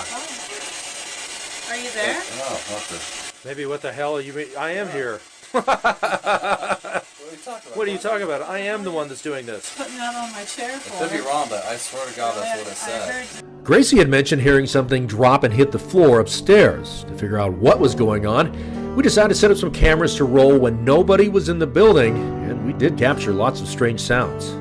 Are 1.71 1.79
you 1.79 1.91
there? 1.93 2.21
Oh, 2.43 2.61
what 2.75 2.83
the? 2.91 3.49
Maybe 3.49 3.65
what 3.65 3.81
the 3.81 3.93
hell 3.93 4.21
you 4.21 4.33
mean? 4.33 4.49
I 4.59 4.71
am 4.71 4.91
here. 4.91 5.21
What 5.55 5.69
are 5.69 7.31
you 7.31 7.39
talking 7.45 7.69
about? 7.69 7.77
What 7.77 7.87
are 7.87 7.91
you 7.91 7.99
talking 7.99 8.23
about? 8.25 8.43
I 8.43 8.59
am 8.59 8.83
the 8.83 8.91
one 8.91 9.09
that's 9.09 9.23
doing 9.23 9.47
this. 9.47 9.77
Putting 9.77 9.97
that 9.99 10.15
on 10.17 10.33
my 10.33 10.45
chair 10.45 10.79
for. 10.79 11.07
Could 11.07 11.17
be 11.17 11.25
wrong, 11.25 11.47
but 11.49 11.65
I 11.65 11.77
swear 11.77 12.05
to 12.07 12.17
God, 12.17 12.37
that's 12.37 12.59
what 12.59 12.73
it 12.73 12.77
said. 12.77 13.45
Gracie 13.63 13.99
had 13.99 14.09
mentioned 14.09 14.43
hearing 14.43 14.67
something 14.67 15.07
drop 15.07 15.45
and 15.45 15.55
hit 15.55 15.71
the 15.71 15.79
floor 15.79 16.19
upstairs. 16.21 17.05
To 17.05 17.15
figure 17.15 17.39
out 17.39 17.53
what 17.53 17.79
was 17.79 17.95
going 17.95 18.27
on, 18.27 18.53
we 18.97 19.03
decided 19.03 19.29
to 19.29 19.35
set 19.35 19.51
up 19.51 19.57
some 19.57 19.73
cameras 19.73 20.17
to 20.17 20.25
roll 20.25 20.59
when 20.59 20.85
nobody 20.85 21.29
was 21.29 21.49
in 21.49 21.59
the 21.59 21.67
building, 21.67 22.17
and 22.49 22.67
we 22.67 22.73
did 22.73 22.99
capture 22.99 23.33
lots 23.33 23.61
of 23.61 23.69
strange 23.69 24.01
sounds. 24.01 24.57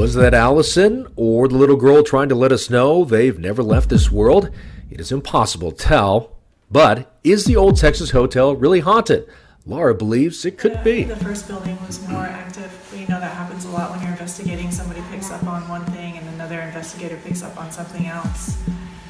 Was 0.00 0.14
that 0.14 0.32
Allison 0.32 1.06
or 1.14 1.46
the 1.46 1.58
little 1.58 1.76
girl 1.76 2.02
trying 2.02 2.30
to 2.30 2.34
let 2.34 2.52
us 2.52 2.70
know 2.70 3.04
they've 3.04 3.38
never 3.38 3.62
left 3.62 3.90
this 3.90 4.10
world? 4.10 4.48
It 4.90 4.98
is 4.98 5.12
impossible 5.12 5.72
to 5.72 5.76
tell. 5.76 6.38
But 6.70 7.14
is 7.22 7.44
the 7.44 7.56
old 7.56 7.76
Texas 7.76 8.08
hotel 8.08 8.56
really 8.56 8.80
haunted? 8.80 9.28
Laura 9.66 9.94
believes 9.94 10.46
it 10.46 10.56
could 10.56 10.82
be. 10.82 11.04
The 11.04 11.16
first 11.16 11.46
building 11.46 11.76
was 11.86 12.00
more 12.08 12.24
active. 12.24 12.72
You 12.96 13.08
know 13.08 13.20
that 13.20 13.36
happens 13.36 13.66
a 13.66 13.68
lot 13.68 13.90
when 13.90 14.00
you're 14.00 14.12
investigating. 14.12 14.70
Somebody 14.70 15.02
picks 15.10 15.30
up 15.30 15.44
on 15.44 15.68
one 15.68 15.84
thing 15.92 16.16
and 16.16 16.26
another 16.30 16.62
investigator 16.62 17.18
picks 17.22 17.42
up 17.42 17.60
on 17.60 17.70
something 17.70 18.06
else. 18.06 18.56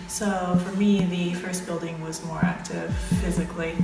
So 0.08 0.60
for 0.66 0.76
me, 0.76 1.04
the 1.04 1.34
first 1.34 1.66
building 1.66 2.00
was 2.00 2.20
more 2.24 2.40
active 2.42 2.92
physically, 3.22 3.76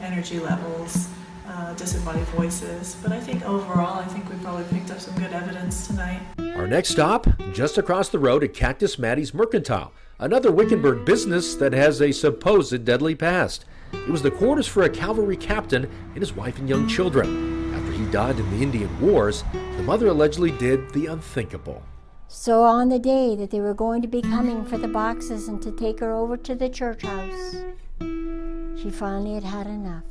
energy 0.00 0.40
levels, 0.40 1.08
uh, 1.46 1.74
disembodied 1.74 2.24
voices. 2.28 2.96
But 3.02 3.12
I 3.12 3.20
think 3.20 3.44
overall, 3.44 3.98
I 3.98 4.04
think 4.06 4.28
we 4.28 4.36
probably 4.36 4.64
picked 4.64 4.90
up 4.90 5.00
some 5.00 5.14
good 5.14 5.32
evidence 5.32 5.86
tonight. 5.86 6.20
Our 6.56 6.66
next 6.66 6.90
stop, 6.90 7.26
just 7.52 7.78
across 7.78 8.08
the 8.08 8.18
road 8.18 8.44
at 8.44 8.54
Cactus 8.54 8.98
Mattie's 8.98 9.34
Mercantile, 9.34 9.92
another 10.18 10.50
Wickenburg 10.52 11.04
business 11.04 11.54
that 11.56 11.72
has 11.72 12.00
a 12.00 12.12
supposed 12.12 12.84
deadly 12.84 13.14
past. 13.14 13.64
It 13.92 14.10
was 14.10 14.22
the 14.22 14.30
quarters 14.30 14.66
for 14.66 14.82
a 14.82 14.90
cavalry 14.90 15.36
captain 15.36 15.84
and 15.84 16.18
his 16.18 16.34
wife 16.34 16.58
and 16.58 16.68
young 16.68 16.88
children. 16.88 17.74
After 17.74 17.92
he 17.92 18.04
died 18.10 18.38
in 18.38 18.50
the 18.50 18.62
Indian 18.62 19.00
Wars, 19.00 19.44
the 19.52 19.82
mother 19.82 20.08
allegedly 20.08 20.50
did 20.52 20.90
the 20.90 21.06
unthinkable. 21.06 21.82
So 22.28 22.64
on 22.64 22.88
the 22.88 22.98
day 22.98 23.36
that 23.36 23.50
they 23.50 23.60
were 23.60 23.74
going 23.74 24.02
to 24.02 24.08
be 24.08 24.20
coming 24.20 24.64
for 24.64 24.78
the 24.78 24.88
boxes 24.88 25.46
and 25.48 25.62
to 25.62 25.70
take 25.70 26.00
her 26.00 26.12
over 26.12 26.36
to 26.38 26.54
the 26.54 26.68
church 26.68 27.02
house, 27.02 27.56
she 28.00 28.90
finally 28.90 29.34
had 29.34 29.44
had 29.44 29.66
enough. 29.66 30.02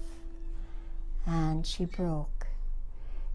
And 1.25 1.65
she 1.65 1.86
broke. 1.86 2.48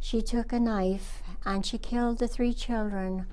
She 0.01 0.23
took 0.23 0.53
a 0.53 0.61
knife 0.61 1.23
and 1.45 1.65
she 1.65 1.79
killed 1.79 2.19
the 2.19 2.29
three 2.29 2.55
children 2.55 3.27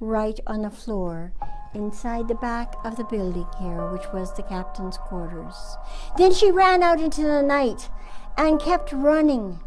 right 0.00 0.38
on 0.46 0.62
the 0.62 0.70
floor 0.70 1.32
inside 1.74 2.28
the 2.28 2.34
back 2.34 2.74
of 2.84 2.96
the 2.96 3.04
building 3.04 3.46
here, 3.58 3.90
which 3.90 4.06
was 4.12 4.34
the 4.34 4.42
captain's 4.42 4.98
quarters. 4.98 5.76
Then 6.18 6.32
she 6.32 6.50
ran 6.50 6.82
out 6.82 7.00
into 7.00 7.22
the 7.22 7.42
night 7.42 7.88
and 8.36 8.60
kept 8.60 8.92
running. 8.92 9.60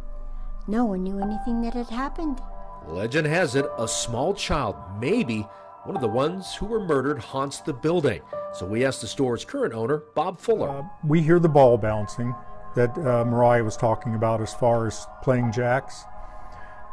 No 0.68 0.86
one 0.86 1.04
knew 1.04 1.20
anything 1.20 1.62
that 1.62 1.74
had 1.74 1.90
happened. 1.90 2.42
Legend 2.88 3.28
has 3.28 3.56
it 3.56 3.66
a 3.78 3.88
small 3.88 4.34
child, 4.34 4.76
maybe 5.00 5.48
one 5.84 5.96
of 5.96 6.02
the 6.02 6.08
ones 6.08 6.56
who 6.56 6.66
were 6.66 6.80
murdered, 6.80 7.20
haunts 7.20 7.62
the 7.62 7.74
building. 7.74 8.22
So 8.54 8.66
we 8.66 8.86
asked 8.86 9.02
the 9.02 9.08
store's 9.08 9.46
current 9.46 9.74
owner, 9.74 10.04
Bob 10.16 10.40
Fuller. 10.40 10.70
Uh, 10.70 10.84
we 11.04 11.22
hear 11.22 11.40
the 11.40 11.50
ball 11.50 11.78
bouncing 11.78 12.34
that 12.76 12.98
uh, 12.98 13.26
Mariah 13.26 13.64
was 13.64 13.78
talking 13.78 14.16
about 14.16 14.42
as 14.42 14.54
far 14.54 14.88
as 14.88 15.08
playing 15.24 15.52
jacks. 15.52 16.04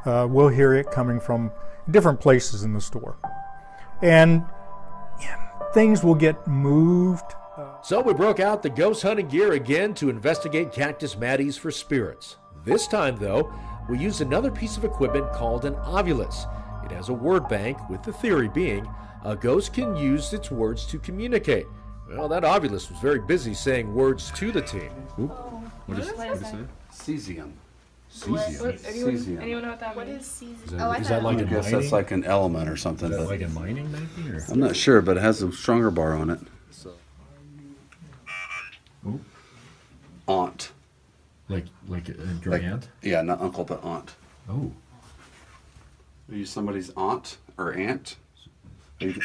Uh, 0.05 0.27
we'll 0.29 0.49
hear 0.49 0.75
it 0.75 0.91
coming 0.91 1.21
from 1.21 1.53
different 1.91 2.21
places 2.21 2.63
in 2.63 2.73
the 2.73 2.81
store. 2.81 3.17
And 4.01 4.45
yeah, 5.21 5.37
things 5.75 6.03
will 6.03 6.15
get 6.15 6.47
moved. 6.47 7.35
So 7.83 8.01
we 8.01 8.15
broke 8.15 8.41
out 8.41 8.63
the 8.63 8.71
ghost 8.71 9.03
hunting 9.03 9.29
gear 9.29 9.53
again 9.53 9.95
to 9.95 10.09
investigate 10.09 10.73
Cactus 10.73 11.17
Mattie's 11.17 11.57
for 11.57 11.71
spirits. 11.71 12.37
This 12.65 12.87
time, 12.87 13.17
though, 13.17 13.53
we 13.89 13.99
used 13.99 14.21
another 14.21 14.51
piece 14.51 14.77
of 14.77 14.85
equipment 14.85 15.33
called 15.33 15.65
an 15.65 15.75
ovilus. 15.75 16.47
It 16.85 16.93
has 16.93 17.09
a 17.09 17.13
word 17.13 17.49
bank, 17.49 17.77
with 17.91 18.03
the 18.03 18.13
theory 18.13 18.49
being 18.49 18.89
a 19.25 19.37
ghost 19.37 19.73
can 19.73 19.97
use 19.97 20.33
its 20.33 20.51
words 20.51 20.87
to 20.87 20.99
communicate. 20.99 21.67
Well, 22.09 22.29
that 22.29 22.43
ovilus 22.43 22.91
was 22.91 22.99
very 23.01 23.21
busy 23.21 23.55
saying 23.55 23.93
words 23.93 24.33
to 24.33 24.51
the 24.51 24.63
team. 24.63 24.91
What 25.93 26.03
is, 26.03 26.13
What 26.17 26.29
is 26.33 26.41
that? 26.41 26.55
Cesium. 26.93 27.53
What- 28.27 28.41
Cesium. 28.49 28.85
anyone, 28.87 29.15
Cesium. 29.17 29.41
anyone 29.41 29.63
know 29.63 29.71
what 29.71 29.81
that 29.81 29.97
What 29.97 30.07
means? 30.07 30.23
is 30.23 30.31
season? 30.31 30.57
Is 30.67 30.71
that- 30.73 30.81
Oh, 30.81 30.91
I 30.91 30.97
is 30.97 31.09
thought 31.09 31.09
that 31.15 31.23
like 31.23 31.39
it 31.39 31.41
I 31.53 31.57
was- 31.57 31.65
guess 31.67 31.71
that's 31.73 31.93
like 31.93 32.11
an 32.11 32.25
element 32.25 32.69
or 32.69 32.77
something. 32.77 33.11
Is 33.11 33.17
that 33.17 33.23
but 33.25 33.31
like 33.31 33.41
in 33.41 33.55
mining, 33.55 33.91
maybe? 33.91 34.31
Or? 34.37 34.43
I'm 34.51 34.61
not 34.61 34.77
sure, 34.77 35.01
but 35.01 35.17
it 35.17 35.21
has 35.21 35.43
a 35.43 35.51
stronger 35.53 35.91
bar 35.91 36.15
on 36.15 36.29
it. 36.31 36.41
Ooh. 39.07 39.21
Aunt. 40.29 40.71
Like 41.49 41.65
like 41.89 42.09
a 42.09 42.13
Like- 42.13 42.43
Grant? 42.43 42.89
yeah, 43.03 43.23
not 43.23 43.41
uncle, 43.41 43.65
but 43.65 43.83
aunt. 43.83 44.15
Oh. 44.49 44.73
Are 46.31 46.35
you 46.37 46.47
somebody's 46.47 46.91
aunt 46.97 47.39
or 47.59 47.73
aunt? 47.73 48.17
Are 49.01 49.07
you 49.09 49.21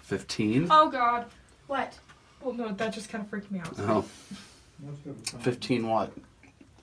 15? 0.00 0.68
Oh 0.70 0.88
God. 0.90 1.26
What? 1.66 1.98
Well, 2.40 2.54
no, 2.54 2.72
that 2.72 2.92
just 2.94 3.08
kind 3.10 3.22
of 3.24 3.30
freaked 3.30 3.50
me 3.50 3.58
out. 3.60 3.74
Oh. 3.78 4.04
15 5.40 5.86
what? 5.88 6.12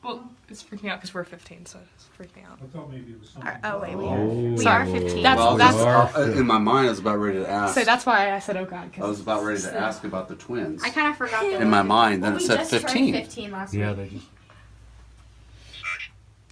Well, 0.03 0.27
it's 0.49 0.63
freaking 0.63 0.89
out 0.89 0.99
because 0.99 1.13
we're 1.13 1.23
15, 1.23 1.65
so 1.67 1.77
it's 1.95 2.05
freaking 2.17 2.43
out. 2.49 2.57
I 2.63 2.65
thought 2.75 2.89
maybe 2.89 3.11
it 3.11 3.19
was 3.19 3.33
Are- 3.39 3.59
oh 3.63 3.79
wait, 3.81 3.95
we 3.95 4.03
Oh. 4.05 4.09
are. 4.09 4.25
We 4.25 4.65
are 4.65 4.85
15. 4.85 5.21
That's 5.23 5.37
Well, 5.37 5.57
that's. 5.57 5.77
uh, 5.77 6.33
in 6.35 6.47
my 6.47 6.57
mind, 6.57 6.87
I 6.87 6.89
was 6.89 6.97
about 6.99 7.19
ready 7.19 7.37
to 7.39 7.47
ask. 7.49 7.75
So 7.75 7.83
that's 7.83 8.03
why 8.05 8.33
I 8.33 8.39
said, 8.39 8.57
"Oh 8.57 8.65
God." 8.65 8.91
'cause 8.91 9.03
I 9.03 9.07
was 9.07 9.19
about 9.21 9.43
ready 9.43 9.59
to 9.61 9.67
the- 9.67 9.77
ask 9.79 10.03
about 10.03 10.27
the 10.27 10.35
twins. 10.35 10.81
I 10.83 10.89
kind 10.89 11.07
of 11.07 11.17
forgot 11.17 11.41
that. 11.43 11.61
In 11.61 11.69
my 11.69 11.83
mind, 11.83 12.23
well, 12.23 12.31
then 12.31 12.37
it 12.39 12.41
we 12.41 12.47
said 12.47 12.57
just 12.57 12.71
turned 12.71 12.81
15. 12.83 13.13
15 13.13 13.51
last 13.51 13.73
Yeah, 13.75 13.89
week. 13.93 13.97
they 14.11 14.15
just. 14.17 14.27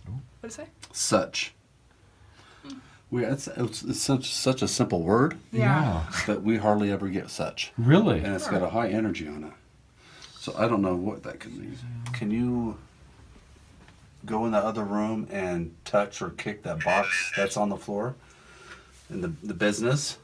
What 0.06 0.22
did 0.44 0.48
it 0.52 0.54
say? 0.54 0.66
Such. 0.92 1.54
We, 3.12 3.26
it's, 3.26 3.48
it's, 3.48 3.82
it's 3.82 4.00
such 4.00 4.32
such 4.32 4.62
a 4.62 4.68
simple 4.68 5.02
word, 5.02 5.36
Yeah. 5.52 6.04
but 6.28 6.44
we 6.44 6.58
hardly 6.58 6.92
ever 6.92 7.08
get 7.10 7.32
such. 7.32 7.72
Really? 7.80 8.20
And 8.20 8.36
it's 8.36 8.48
got 8.48 8.62
a 8.62 8.70
high 8.70 8.90
energy 8.90 9.28
on 9.28 9.44
it. 9.46 9.54
So 10.50 10.56
I 10.58 10.68
don't 10.68 10.82
know 10.82 10.96
what 10.96 11.22
that 11.24 11.40
could 11.40 11.56
mean. 11.56 11.78
Can 12.14 12.32
you 12.32 12.78
go 14.26 14.46
in 14.46 14.52
the 14.52 14.58
other 14.58 14.84
room 14.84 15.28
and 15.30 15.76
touch 15.86 16.22
or 16.24 16.30
kick 16.32 16.64
that 16.64 16.84
box 16.84 17.32
that's 17.38 17.56
on 17.56 17.70
the 17.70 17.78
floor? 17.78 18.16
In 19.12 19.22
the, 19.22 19.32
the 19.44 19.54
business? 19.54 20.18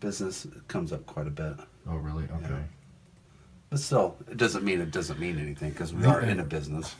Business 0.00 0.46
comes 0.66 0.92
up 0.92 1.06
quite 1.06 1.28
a 1.28 1.30
bit. 1.30 1.54
Oh, 1.88 1.96
really? 1.96 2.24
Okay. 2.24 2.62
But 3.70 3.78
still, 3.78 4.16
it 4.28 4.36
doesn't 4.36 4.64
mean 4.64 4.80
it 4.80 4.90
doesn't 4.90 5.20
mean 5.20 5.38
anything 5.38 5.70
because 5.70 5.94
we 5.94 6.04
are 6.04 6.20
in 6.20 6.40
a 6.40 6.44
business, 6.44 6.96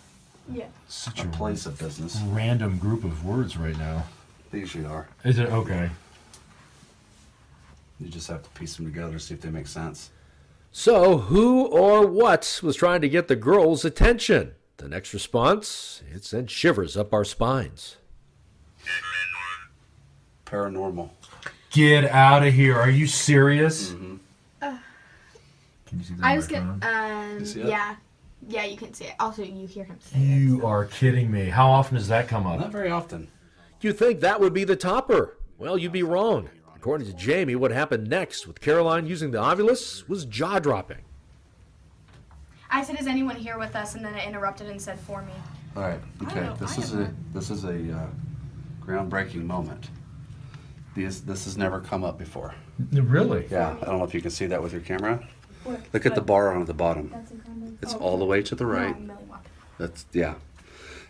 Yeah. 0.53 0.67
Such 0.89 1.25
a 1.25 1.27
a 1.27 1.31
place 1.31 1.67
of 1.67 1.79
business. 1.79 2.21
random 2.29 2.79
group 2.79 3.03
of 3.03 3.25
words 3.25 3.57
right 3.57 3.77
now. 3.79 4.05
They 4.53 4.59
usually 4.61 4.85
are. 4.85 5.09
Is 5.25 5.39
it 5.39 5.49
okay? 5.49 5.91
You 7.99 8.09
just 8.09 8.29
have 8.29 8.43
to 8.45 8.51
piece 8.51 8.77
them 8.77 8.85
together, 8.85 9.19
see 9.19 9.35
if 9.35 9.41
they 9.41 9.51
make 9.51 9.67
sense. 9.67 10.11
So, 10.79 11.17
who 11.17 11.65
or 11.65 12.07
what 12.07 12.61
was 12.63 12.77
trying 12.77 13.01
to 13.01 13.09
get 13.09 13.29
the 13.29 13.35
girls' 13.35 13.83
attention? 13.83 14.53
The 14.77 14.91
next 14.91 15.15
response, 15.15 16.03
it 16.13 16.23
sent 16.23 16.51
shivers 16.51 16.99
up 16.99 17.15
our 17.15 17.25
spines. 17.25 17.97
Paranormal. 20.45 21.09
Get 21.71 22.05
out 22.05 22.47
of 22.47 22.53
here! 22.53 22.77
Are 22.77 22.91
you 22.91 23.07
serious? 23.07 23.93
Mm-hmm. 23.93 24.17
Can 24.61 24.79
you 25.99 26.05
see 26.05 26.15
that? 26.17 26.25
I 26.27 26.37
was 26.37 26.51
my 26.51 26.59
gonna. 26.59 26.79
Um. 26.83 27.39
You 27.41 27.47
see 27.47 27.61
it? 27.63 27.69
Yeah. 27.69 27.97
Yeah, 28.47 28.65
you 28.67 28.77
can 28.77 28.93
see 28.93 29.07
it. 29.07 29.15
Also, 29.19 29.45
you 29.45 29.67
hear 29.67 29.85
him 29.85 29.97
say 29.99 30.19
it. 30.19 30.21
You 30.21 30.67
are 30.67 30.85
kidding 30.85 31.31
me. 31.31 31.47
How 31.47 31.71
often 31.71 31.97
does 31.97 32.09
that 32.09 32.29
come 32.29 32.47
up? 32.47 32.61
Not 32.61 32.71
very 32.71 32.91
often. 32.91 33.29
You 33.81 33.95
think 33.95 34.21
that 34.21 34.41
would 34.43 34.53
be 34.53 34.65
the 34.65 34.77
topper? 34.77 35.39
Well, 35.57 35.79
you'd 35.79 35.93
be 35.93 36.03
wrong. 36.03 36.51
According 36.87 37.09
to 37.09 37.15
Jamie, 37.15 37.57
what 37.57 37.73
happened 37.73 38.09
next 38.09 38.47
with 38.47 38.61
Caroline 38.61 39.09
using 39.09 39.33
the 39.33 39.39
ovilus 39.39 40.09
was 40.09 40.25
jaw 40.25 40.61
dropping. 40.61 41.03
I 42.71 42.85
said, 42.85 43.01
"Is 43.01 43.09
anyone 43.09 43.35
here 43.35 43.59
with 43.59 43.75
us?" 43.75 43.97
And 43.97 44.05
then 44.05 44.15
it 44.15 44.25
interrupted 44.25 44.69
and 44.69 44.81
said, 44.81 45.01
"For 45.01 45.21
me." 45.23 45.33
All 45.75 45.83
right. 45.83 45.99
Okay. 46.23 46.49
This 46.61 46.79
is 46.79 46.95
a 46.95 47.13
this 47.35 47.51
is 47.51 47.65
a 47.65 47.93
uh, 47.93 48.07
groundbreaking 48.81 49.45
moment. 49.45 49.91
These 50.95 51.23
this 51.23 51.45
has 51.47 51.59
never 51.59 51.81
come 51.81 52.05
up 52.05 52.19
before. 52.19 52.55
Really? 52.93 53.49
Yeah. 53.51 53.75
I 53.83 53.87
don't 53.87 53.99
know 53.99 54.05
if 54.05 54.15
you 54.15 54.23
can 54.23 54.31
see 54.31 54.47
that 54.47 54.63
with 54.63 54.73
your 54.73 54.83
camera. 54.83 55.29
Where? 55.65 55.83
Look 55.93 56.07
at 56.07 56.15
the 56.15 56.21
bar 56.21 56.55
on 56.55 56.67
the 56.67 56.73
bottom. 56.73 57.11
That's 57.13 57.33
in 57.33 57.79
It's 57.83 57.95
oh, 57.95 57.99
all 57.99 58.17
the 58.17 58.25
way 58.25 58.43
to 58.43 58.55
the 58.55 58.65
right. 58.65 58.97
No, 58.97 59.15
Millie 59.15 59.25
Walker. 59.29 59.43
That's 59.79 60.07
yeah. 60.13 60.35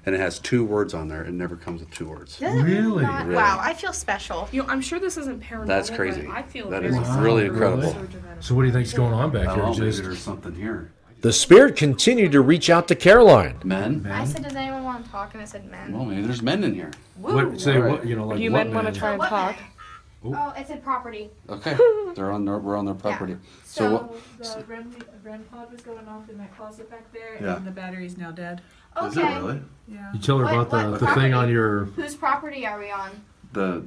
And 0.06 0.14
it 0.14 0.20
has 0.20 0.38
two 0.38 0.64
words 0.64 0.94
on 0.94 1.08
there. 1.08 1.24
It 1.24 1.32
never 1.32 1.56
comes 1.56 1.80
with 1.80 1.90
two 1.90 2.08
words. 2.08 2.38
Does 2.38 2.54
it 2.54 2.62
Really? 2.62 3.02
not? 3.02 3.24
Really. 3.24 3.34
Wow, 3.34 3.58
I 3.60 3.74
feel 3.74 3.92
special. 3.92 4.48
You 4.52 4.62
know, 4.62 4.68
I'm 4.68 4.80
sure 4.80 5.00
this 5.00 5.16
isn't 5.16 5.42
paranormal. 5.42 5.66
That's 5.66 5.90
crazy. 5.90 6.28
I 6.30 6.42
feel 6.42 6.70
That 6.70 6.82
very 6.82 6.96
is 6.96 7.06
sad. 7.06 7.22
really 7.24 7.46
incredible. 7.46 7.92
So 8.38 8.54
what 8.54 8.62
do 8.62 8.68
you 8.68 8.72
think's 8.72 8.92
going 8.92 9.12
on 9.12 9.32
back 9.32 9.48
I 9.48 9.54
here? 9.54 9.62
don't 9.64 9.72
know. 9.72 9.78
Maybe 9.78 9.86
Just 9.90 10.02
there's 10.04 10.20
something 10.20 10.54
here. 10.54 10.92
The 11.22 11.32
spirit 11.32 11.74
continued 11.74 12.30
to 12.32 12.40
reach 12.40 12.70
out 12.70 12.86
to 12.88 12.94
Caroline. 12.94 13.56
Men. 13.64 14.06
I 14.08 14.24
said, 14.24 14.44
"Does 14.44 14.54
anyone 14.54 14.84
want 14.84 15.04
to 15.04 15.10
talk?" 15.10 15.32
And 15.34 15.42
I 15.42 15.46
said, 15.46 15.68
"Men." 15.68 15.92
Well, 15.92 16.04
maybe 16.04 16.22
there's 16.22 16.42
men 16.42 16.62
in 16.62 16.72
here. 16.74 16.92
what? 17.16 17.58
Say 17.60 17.74
Alright. 17.76 17.90
what? 17.90 18.06
You 18.06 18.14
know, 18.14 18.26
like 18.28 18.36
Do 18.36 18.44
you 18.44 18.52
what 18.52 18.66
men 18.66 18.74
want 18.74 18.94
to 18.94 18.96
try 19.00 19.10
and 19.10 19.18
What 19.18 19.30
talk? 19.30 19.56
men? 19.56 20.34
Oh, 20.36 20.52
it 20.56 20.66
said 20.68 20.84
property. 20.84 21.30
Okay. 21.48 21.76
They're 22.14 22.30
on 22.30 22.44
their 22.44 22.58
we're 22.58 22.76
on 22.76 22.84
their 22.84 22.94
property. 22.94 23.36
So, 23.64 24.12
So, 24.38 24.52
what? 24.52 24.58
The 24.58 24.64
REM, 24.72 24.94
REM 25.24 25.42
pod 25.50 25.72
was 25.72 25.80
going 25.80 26.06
off 26.06 26.28
in 26.28 26.38
that 26.38 26.56
closet 26.56 26.90
back 26.90 27.12
there, 27.12 27.38
Yeah. 27.40 27.56
and 27.56 27.66
the 27.66 27.70
battery's 27.72 28.16
now 28.16 28.30
dead. 28.30 28.60
Okay. 28.96 29.06
Is 29.08 29.16
it 29.16 29.20
really? 29.22 29.60
Yeah. 29.88 30.12
You 30.12 30.18
tell 30.18 30.38
her 30.38 30.44
What- 30.44 30.54
about 30.54 30.70
the, 30.70 30.90
what 30.92 31.00
the 31.00 31.06
thing 31.08 31.32
on 31.34 31.40
property? 31.48 31.52
your. 31.52 31.84
Whose 31.84 32.14
property 32.16 32.66
are 32.66 32.78
we 32.78 32.90
on? 32.90 33.10
The 33.52 33.84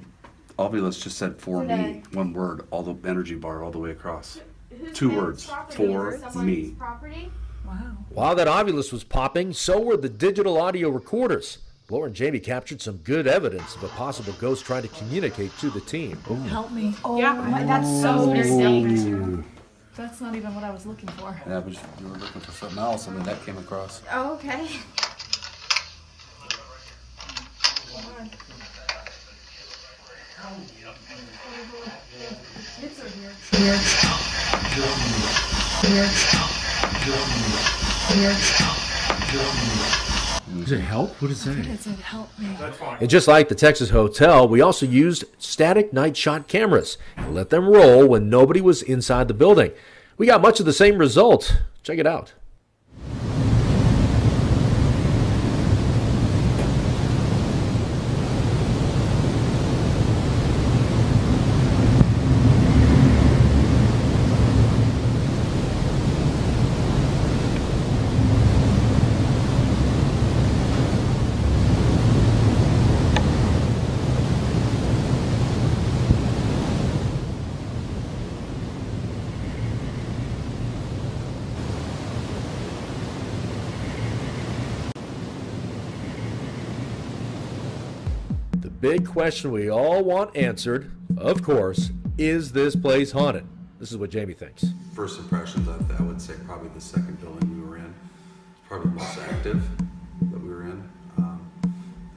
ovilus 0.58 1.02
just 1.02 1.18
said 1.18 1.40
for 1.40 1.62
me, 1.64 1.68
Today. 1.68 2.04
one 2.14 2.34
word, 2.34 2.66
all 2.72 2.84
the 2.84 2.96
energy 3.08 3.36
bar 3.36 3.64
all 3.64 3.72
the 3.72 3.80
way 3.80 3.92
across. 3.92 4.40
Whose 4.70 4.96
Two 4.98 5.08
men's 5.10 5.18
words. 5.22 5.46
property? 5.48 5.78
For 5.78 6.14
Is 6.16 6.22
it 6.22 6.24
someone's 6.32 6.46
me. 6.46 6.76
Property? 6.78 7.32
Wow. 7.66 7.76
While 8.10 8.36
that 8.36 8.48
ovilus 8.48 8.92
was 8.92 9.04
popping, 9.04 9.54
so 9.54 9.80
were 9.80 9.98
the 9.98 10.10
digital 10.10 10.60
audio 10.60 10.90
recorders. 10.90 11.60
Laura 11.90 12.06
and 12.08 12.16
Jamie 12.16 12.40
captured 12.40 12.82
some 12.82 12.98
good 12.98 13.26
evidence 13.28 13.76
of 13.76 13.84
a 13.84 13.88
possible 13.90 14.34
ghost 14.40 14.64
trying 14.66 14.84
to 14.84 14.88
communicate 14.90 15.52
to 15.60 15.70
the 15.72 15.82
team. 15.82 16.16
Help 16.48 16.72
me. 16.72 16.94
Oh, 17.04 17.18
yeah, 17.20 17.34
my- 17.34 17.64
that's 17.64 17.88
so 18.02 18.32
distinct. 18.34 19.02
Ooh. 19.08 19.44
That's 20.00 20.22
not 20.22 20.34
even 20.34 20.56
what 20.56 20.64
I 20.64 20.72
was 20.72 20.86
looking 20.86 21.10
for. 21.10 21.38
Yeah, 21.46 21.60
but 21.60 21.74
you 21.74 22.08
were 22.08 22.18
looking 22.18 22.40
for 22.40 22.52
something 22.52 22.78
else, 22.78 23.08
and 23.08 23.18
then 23.18 23.26
that 23.26 23.46
came 23.46 23.58
across. 23.58 24.02
Oh, 24.14 24.36
okay. 24.36 24.66
Does 40.70 40.78
it 40.78 40.84
help? 40.84 41.20
What 41.20 41.32
is 41.32 41.46
that? 41.46 41.58
It 41.58 42.00
help 42.02 42.30
me. 42.38 42.56
And 43.02 43.10
just 43.10 43.28
like 43.28 43.50
the 43.50 43.56
Texas 43.56 43.90
Hotel, 43.90 44.48
we 44.48 44.62
also 44.62 44.86
used 44.86 45.24
static 45.40 45.92
night 45.94 46.16
shot 46.16 46.48
cameras 46.48 47.00
and 47.18 47.34
let 47.34 47.50
them 47.50 47.68
roll 47.68 48.08
when 48.08 48.30
nobody 48.30 48.62
was 48.62 48.84
inside 48.84 49.28
the 49.28 49.34
building. 49.34 49.72
We 50.20 50.28
got 50.28 50.44
much 50.44 50.60
of 50.60 50.68
the 50.68 50.74
same 50.74 51.00
result. 51.00 51.64
Check 51.82 51.98
it 51.98 52.06
out. 52.06 52.34
Big 88.82 89.06
question 89.06 89.52
we 89.52 89.70
all 89.70 90.04
want 90.04 90.36
answered, 90.36 90.92
of 91.18 91.44
course, 91.44 91.92
is 92.18 92.52
this 92.52 92.76
place 92.76 93.12
haunted? 93.12 93.46
This 93.80 93.92
is 93.92 93.98
what 93.98 94.10
Jamie 94.10 94.34
thinks. 94.34 94.66
First 94.94 95.20
impressions, 95.20 95.68
I, 95.68 95.78
I 95.98 96.02
would 96.04 96.22
say 96.22 96.34
probably 96.46 96.70
the 96.70 96.82
second 96.82 97.20
building 97.22 97.62
we 97.62 97.68
were 97.68 97.78
in. 97.78 97.86
It's 97.86 98.68
probably 98.68 98.90
the 98.90 98.96
most 98.96 99.18
active 99.30 99.64
that 100.32 100.42
we 100.42 100.50
were 100.50 100.64
in. 100.64 100.90
Um, 101.18 101.50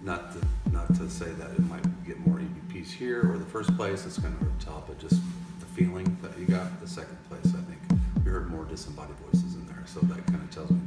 not 0.03 0.33
to, 0.33 0.71
not 0.73 0.89
to 0.97 1.09
say 1.09 1.31
that 1.31 1.51
it 1.51 1.61
might 1.61 2.05
get 2.07 2.19
more 2.27 2.39
EVPs 2.41 2.91
here 2.91 3.33
or 3.33 3.39
the 3.39 3.45
first 3.45 3.77
place. 3.77 4.05
It's 4.07 4.19
kind 4.19 4.37
of 4.41 4.65
tell, 4.65 4.85
but 4.87 4.99
just 4.99 5.21
the 5.61 5.67
feeling 5.67 6.17
that 6.23 6.37
you 6.39 6.47
got. 6.47 6.81
The 6.81 6.89
second 6.89 7.19
place, 7.29 7.47
I 7.55 7.63
think 7.63 7.81
we 8.25 8.31
heard 8.31 8.51
more 8.51 8.65
disembodied 8.65 9.17
voices 9.31 9.55
in 9.55 9.67
there, 9.67 9.83
so 9.87 10.01
that 10.01 10.27
kind 10.27 10.43
of 10.43 10.51
tells 10.51 10.71
me 10.71 10.81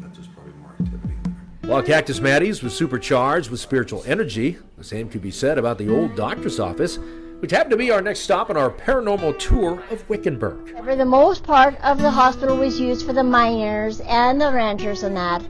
While 1.66 1.82
Cactus 1.82 2.20
Maddie's 2.20 2.62
was 2.62 2.76
supercharged 2.76 3.50
with 3.50 3.60
spiritual 3.60 4.04
energy, 4.06 4.58
the 4.78 4.84
same 4.84 5.10
could 5.10 5.24
be 5.24 5.32
said 5.32 5.58
about 5.58 5.80
the 5.80 5.90
old 5.90 6.16
doctor's 6.16 6.60
office, 6.60 7.00
which 7.40 7.50
happened 7.50 7.72
to 7.72 7.78
be 7.78 7.90
our 7.90 8.04
next 8.04 8.20
stop 8.20 8.52
on 8.52 8.56
our 8.56 8.70
paranormal 8.70 9.40
tour 9.40 9.84
of 9.90 10.08
Wickenburg. 10.08 10.78
For 10.84 10.96
the 10.96 11.06
most 11.06 11.44
part 11.44 11.76
of 11.84 11.98
the 11.98 12.12
hospital 12.12 12.56
was 12.56 12.80
used 12.80 13.04
for 13.04 13.14
the 13.14 13.24
miners 13.24 14.00
and 14.02 14.40
the 14.40 14.52
ranchers 14.52 15.02
and 15.02 15.18
that. 15.18 15.44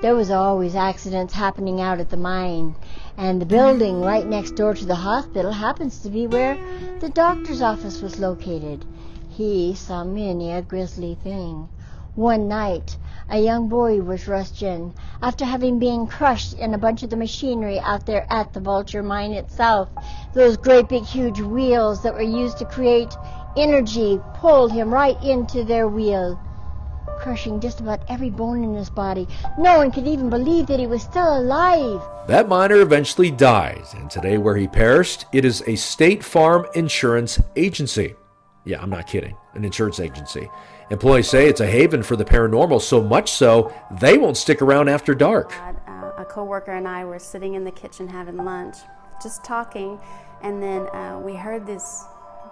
There 0.00 0.14
was 0.14 0.30
always 0.30 0.74
accidents 0.74 1.34
happening 1.34 1.82
out 1.82 2.00
at 2.00 2.08
the 2.08 2.16
mine. 2.16 2.74
And 3.18 3.38
the 3.38 3.46
building 3.46 4.00
right 4.00 4.26
next 4.26 4.52
door 4.52 4.72
to 4.72 4.86
the 4.86 4.94
hospital 4.94 5.52
happens 5.52 5.98
to 6.00 6.08
be 6.08 6.26
where 6.26 6.56
the 7.00 7.10
doctor's 7.10 7.60
office 7.60 8.00
was 8.00 8.18
located. 8.18 8.86
He 9.28 9.74
saw 9.74 10.02
many 10.02 10.50
a 10.50 10.62
grisly 10.62 11.18
thing. 11.22 11.68
One 12.14 12.48
night, 12.48 12.96
a 13.30 13.38
young 13.38 13.68
boy 13.68 14.00
was 14.00 14.26
rushed 14.26 14.62
in 14.62 14.92
after 15.22 15.44
having 15.44 15.78
been 15.78 16.06
crushed 16.06 16.54
in 16.54 16.72
a 16.72 16.78
bunch 16.78 17.02
of 17.02 17.10
the 17.10 17.16
machinery 17.16 17.78
out 17.80 18.06
there 18.06 18.26
at 18.30 18.52
the 18.52 18.60
Vulture 18.60 19.02
mine 19.02 19.32
itself. 19.32 19.88
Those 20.34 20.56
great 20.56 20.88
big 20.88 21.04
huge 21.04 21.40
wheels 21.40 22.02
that 22.02 22.14
were 22.14 22.22
used 22.22 22.58
to 22.58 22.64
create 22.64 23.14
energy 23.56 24.20
pulled 24.34 24.72
him 24.72 24.92
right 24.92 25.22
into 25.22 25.64
their 25.64 25.88
wheel, 25.88 26.40
crushing 27.18 27.60
just 27.60 27.80
about 27.80 28.00
every 28.08 28.30
bone 28.30 28.64
in 28.64 28.74
his 28.74 28.90
body. 28.90 29.26
No 29.58 29.78
one 29.78 29.90
could 29.90 30.06
even 30.06 30.30
believe 30.30 30.66
that 30.68 30.80
he 30.80 30.86
was 30.86 31.02
still 31.02 31.38
alive. 31.38 32.00
That 32.28 32.48
miner 32.48 32.80
eventually 32.80 33.30
died, 33.30 33.84
and 33.94 34.10
today, 34.10 34.38
where 34.38 34.56
he 34.56 34.68
perished, 34.68 35.26
it 35.32 35.44
is 35.44 35.62
a 35.66 35.76
State 35.76 36.22
Farm 36.24 36.66
Insurance 36.74 37.40
Agency. 37.56 38.14
Yeah, 38.68 38.82
I'm 38.82 38.90
not 38.90 39.06
kidding, 39.06 39.34
an 39.54 39.64
insurance 39.64 39.98
agency. 39.98 40.50
Employees 40.90 41.30
say 41.30 41.48
it's 41.48 41.60
a 41.60 41.66
haven 41.66 42.02
for 42.02 42.16
the 42.16 42.24
paranormal, 42.24 42.82
so 42.82 43.02
much 43.02 43.30
so 43.32 43.72
they 43.98 44.18
won't 44.18 44.36
stick 44.36 44.60
around 44.60 44.90
after 44.90 45.14
dark. 45.14 45.54
Uh, 45.58 46.10
a 46.18 46.24
coworker 46.26 46.72
and 46.72 46.86
I 46.86 47.06
were 47.06 47.18
sitting 47.18 47.54
in 47.54 47.64
the 47.64 47.70
kitchen 47.70 48.06
having 48.06 48.36
lunch, 48.36 48.76
just 49.22 49.42
talking, 49.42 49.98
and 50.42 50.62
then 50.62 50.82
uh, 50.88 51.18
we 51.18 51.34
heard 51.34 51.66
this 51.66 52.04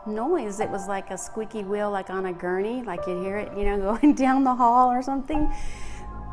noise. 0.06 0.58
It 0.58 0.70
was 0.70 0.88
like 0.88 1.10
a 1.10 1.18
squeaky 1.18 1.64
wheel, 1.64 1.90
like 1.90 2.08
on 2.08 2.24
a 2.24 2.32
gurney, 2.32 2.82
like 2.82 3.06
you'd 3.06 3.22
hear 3.22 3.36
it, 3.36 3.52
you 3.54 3.66
know, 3.66 3.78
going 4.00 4.14
down 4.14 4.42
the 4.42 4.54
hall 4.54 4.90
or 4.90 5.02
something. 5.02 5.52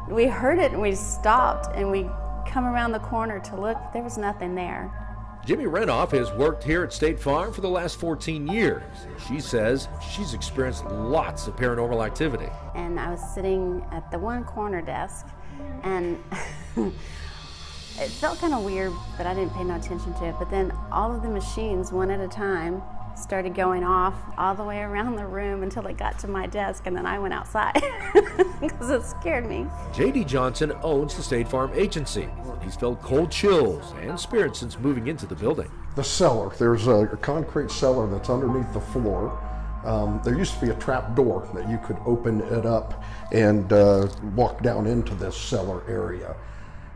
We 0.09 0.27
heard 0.27 0.59
it 0.59 0.71
and 0.71 0.81
we 0.81 0.95
stopped 0.95 1.75
and 1.75 1.91
we 1.91 2.09
come 2.47 2.63
around 2.63 2.93
the 2.93 2.99
corner 2.99 3.41
to 3.41 3.59
look. 3.59 3.77
There 3.91 4.01
was 4.01 4.17
nothing 4.17 4.55
there. 4.55 5.02
Jimmy 5.45 5.65
Renoff 5.65 6.11
has 6.11 6.31
worked 6.31 6.63
here 6.63 6.83
at 6.83 6.93
State 6.93 7.19
Farm 7.19 7.51
for 7.51 7.59
the 7.59 7.69
last 7.69 7.99
14 7.99 8.47
years. 8.47 8.81
She 9.27 9.41
says 9.41 9.89
she's 10.09 10.33
experienced 10.33 10.85
lots 10.85 11.47
of 11.47 11.57
paranormal 11.57 12.05
activity. 12.05 12.47
And 12.75 12.97
I 12.97 13.11
was 13.11 13.19
sitting 13.33 13.85
at 13.91 14.09
the 14.09 14.17
one 14.17 14.45
corner 14.45 14.81
desk, 14.81 15.27
and 15.83 16.17
it 16.77 18.09
felt 18.21 18.39
kind 18.39 18.53
of 18.53 18.63
weird, 18.63 18.93
but 19.17 19.27
I 19.27 19.33
didn't 19.33 19.53
pay 19.53 19.65
no 19.65 19.75
attention 19.75 20.13
to 20.13 20.29
it. 20.29 20.35
But 20.39 20.49
then 20.49 20.71
all 20.93 21.13
of 21.13 21.21
the 21.21 21.29
machines, 21.29 21.91
one 21.91 22.09
at 22.09 22.21
a 22.21 22.27
time, 22.29 22.81
started 23.15 23.55
going 23.55 23.83
off 23.83 24.15
all 24.37 24.55
the 24.55 24.63
way 24.63 24.79
around 24.79 25.15
the 25.15 25.25
room 25.25 25.63
until 25.63 25.85
it 25.87 25.97
got 25.97 26.19
to 26.19 26.27
my 26.27 26.47
desk, 26.47 26.83
and 26.85 26.95
then 26.95 27.05
I 27.05 27.19
went 27.19 27.33
outside 27.33 27.81
because 28.61 28.89
it 28.89 29.03
scared 29.03 29.47
me. 29.47 29.67
J.D. 29.93 30.25
Johnson 30.25 30.73
owns 30.83 31.15
the 31.15 31.23
State 31.23 31.47
Farm 31.47 31.71
Agency. 31.73 32.27
He's 32.61 32.75
felt 32.75 33.01
cold 33.01 33.31
chills 33.31 33.93
and 34.01 34.19
spirits 34.19 34.59
since 34.59 34.79
moving 34.79 35.07
into 35.07 35.25
the 35.25 35.35
building. 35.35 35.69
The 35.95 36.03
cellar, 36.03 36.53
there's 36.57 36.87
a, 36.87 37.05
a 37.05 37.17
concrete 37.17 37.71
cellar 37.71 38.09
that's 38.09 38.29
underneath 38.29 38.71
the 38.73 38.81
floor. 38.81 39.39
Um, 39.83 40.21
there 40.23 40.37
used 40.37 40.53
to 40.55 40.61
be 40.65 40.71
a 40.71 40.75
trap 40.75 41.15
door 41.15 41.47
that 41.53 41.69
you 41.69 41.77
could 41.83 41.97
open 42.05 42.41
it 42.41 42.65
up 42.65 43.03
and 43.33 43.71
uh, 43.73 44.07
walk 44.35 44.63
down 44.63 44.87
into 44.87 45.13
this 45.13 45.35
cellar 45.35 45.83
area. 45.89 46.35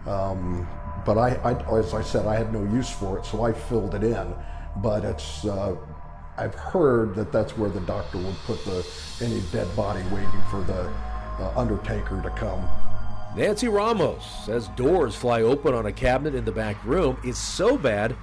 Um, 0.05 0.67
but 1.05 1.17
I, 1.17 1.35
I, 1.43 1.77
as 1.77 1.93
I 1.93 2.01
said, 2.01 2.25
I 2.25 2.35
had 2.35 2.53
no 2.53 2.63
use 2.73 2.89
for 2.89 3.17
it, 3.19 3.25
so 3.25 3.43
I 3.43 3.51
filled 3.51 3.93
it 3.93 4.03
in. 4.03 4.33
But 4.77 5.03
it's, 5.03 5.45
uh, 5.45 5.75
I've 6.37 6.55
heard 6.55 7.15
that 7.15 7.31
that's 7.31 7.57
where 7.57 7.69
the 7.69 7.79
doctor 7.81 8.17
would 8.19 8.35
put 8.45 8.63
the 8.63 8.85
any 9.21 9.41
dead 9.51 9.73
body 9.75 10.03
waiting 10.11 10.41
for 10.51 10.61
the 10.61 10.91
uh, 11.39 11.53
undertaker 11.55 12.21
to 12.21 12.29
come. 12.31 12.67
Nancy 13.35 13.67
Ramos 13.67 14.23
says 14.45 14.67
doors 14.69 15.15
fly 15.15 15.41
open 15.41 15.73
on 15.73 15.85
a 15.85 15.91
cabinet 15.91 16.35
in 16.35 16.45
the 16.45 16.51
back 16.51 16.83
room 16.83 17.17
is 17.23 17.37
so 17.37 17.77
bad 17.77 18.15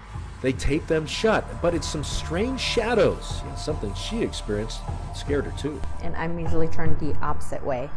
they 0.43 0.53
tape 0.53 0.87
them 0.87 1.07
shut. 1.07 1.45
But 1.63 1.75
it's 1.75 1.89
some 1.89 2.05
strange 2.05 2.61
shadows. 2.61 3.41
Yeah, 3.47 3.55
something 3.55 3.95
she 3.95 4.23
experienced 4.23 4.81
scared 5.15 5.47
her 5.47 5.59
too. 5.59 5.81
and 6.03 6.15
I'm 6.17 6.39
usually 6.39 6.69
turned 6.69 6.99
the 7.01 7.17
opposite 7.23 7.65
way 7.65 7.89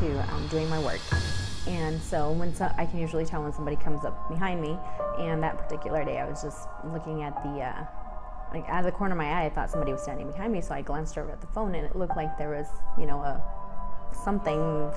to 0.00 0.32
um, 0.32 0.46
doing 0.48 0.68
my 0.68 0.82
work. 0.82 1.00
And 1.66 2.00
so 2.02 2.32
when 2.32 2.54
so, 2.54 2.70
I 2.76 2.84
can 2.84 2.98
usually 2.98 3.24
tell 3.24 3.42
when 3.42 3.52
somebody 3.52 3.76
comes 3.76 4.04
up 4.04 4.28
behind 4.28 4.60
me. 4.60 4.76
And 5.18 5.42
that 5.42 5.56
particular 5.56 6.04
day, 6.04 6.18
I 6.18 6.28
was 6.28 6.42
just 6.42 6.68
looking 6.84 7.22
at 7.22 7.34
the 7.42 7.60
uh, 7.60 7.84
like 8.54 8.68
out 8.68 8.80
of 8.80 8.84
the 8.84 8.92
corner 8.92 9.12
of 9.12 9.18
my 9.18 9.26
eye, 9.26 9.46
I 9.46 9.50
thought 9.50 9.70
somebody 9.70 9.92
was 9.92 10.02
standing 10.02 10.30
behind 10.30 10.52
me. 10.52 10.60
So 10.60 10.74
I 10.74 10.82
glanced 10.82 11.18
over 11.18 11.30
at 11.30 11.40
the 11.40 11.46
phone, 11.48 11.74
and 11.74 11.84
it 11.84 11.96
looked 11.96 12.16
like 12.16 12.38
there 12.38 12.50
was 12.50 12.66
you 12.98 13.06
know 13.06 13.20
a 13.20 13.42
something 14.24 14.90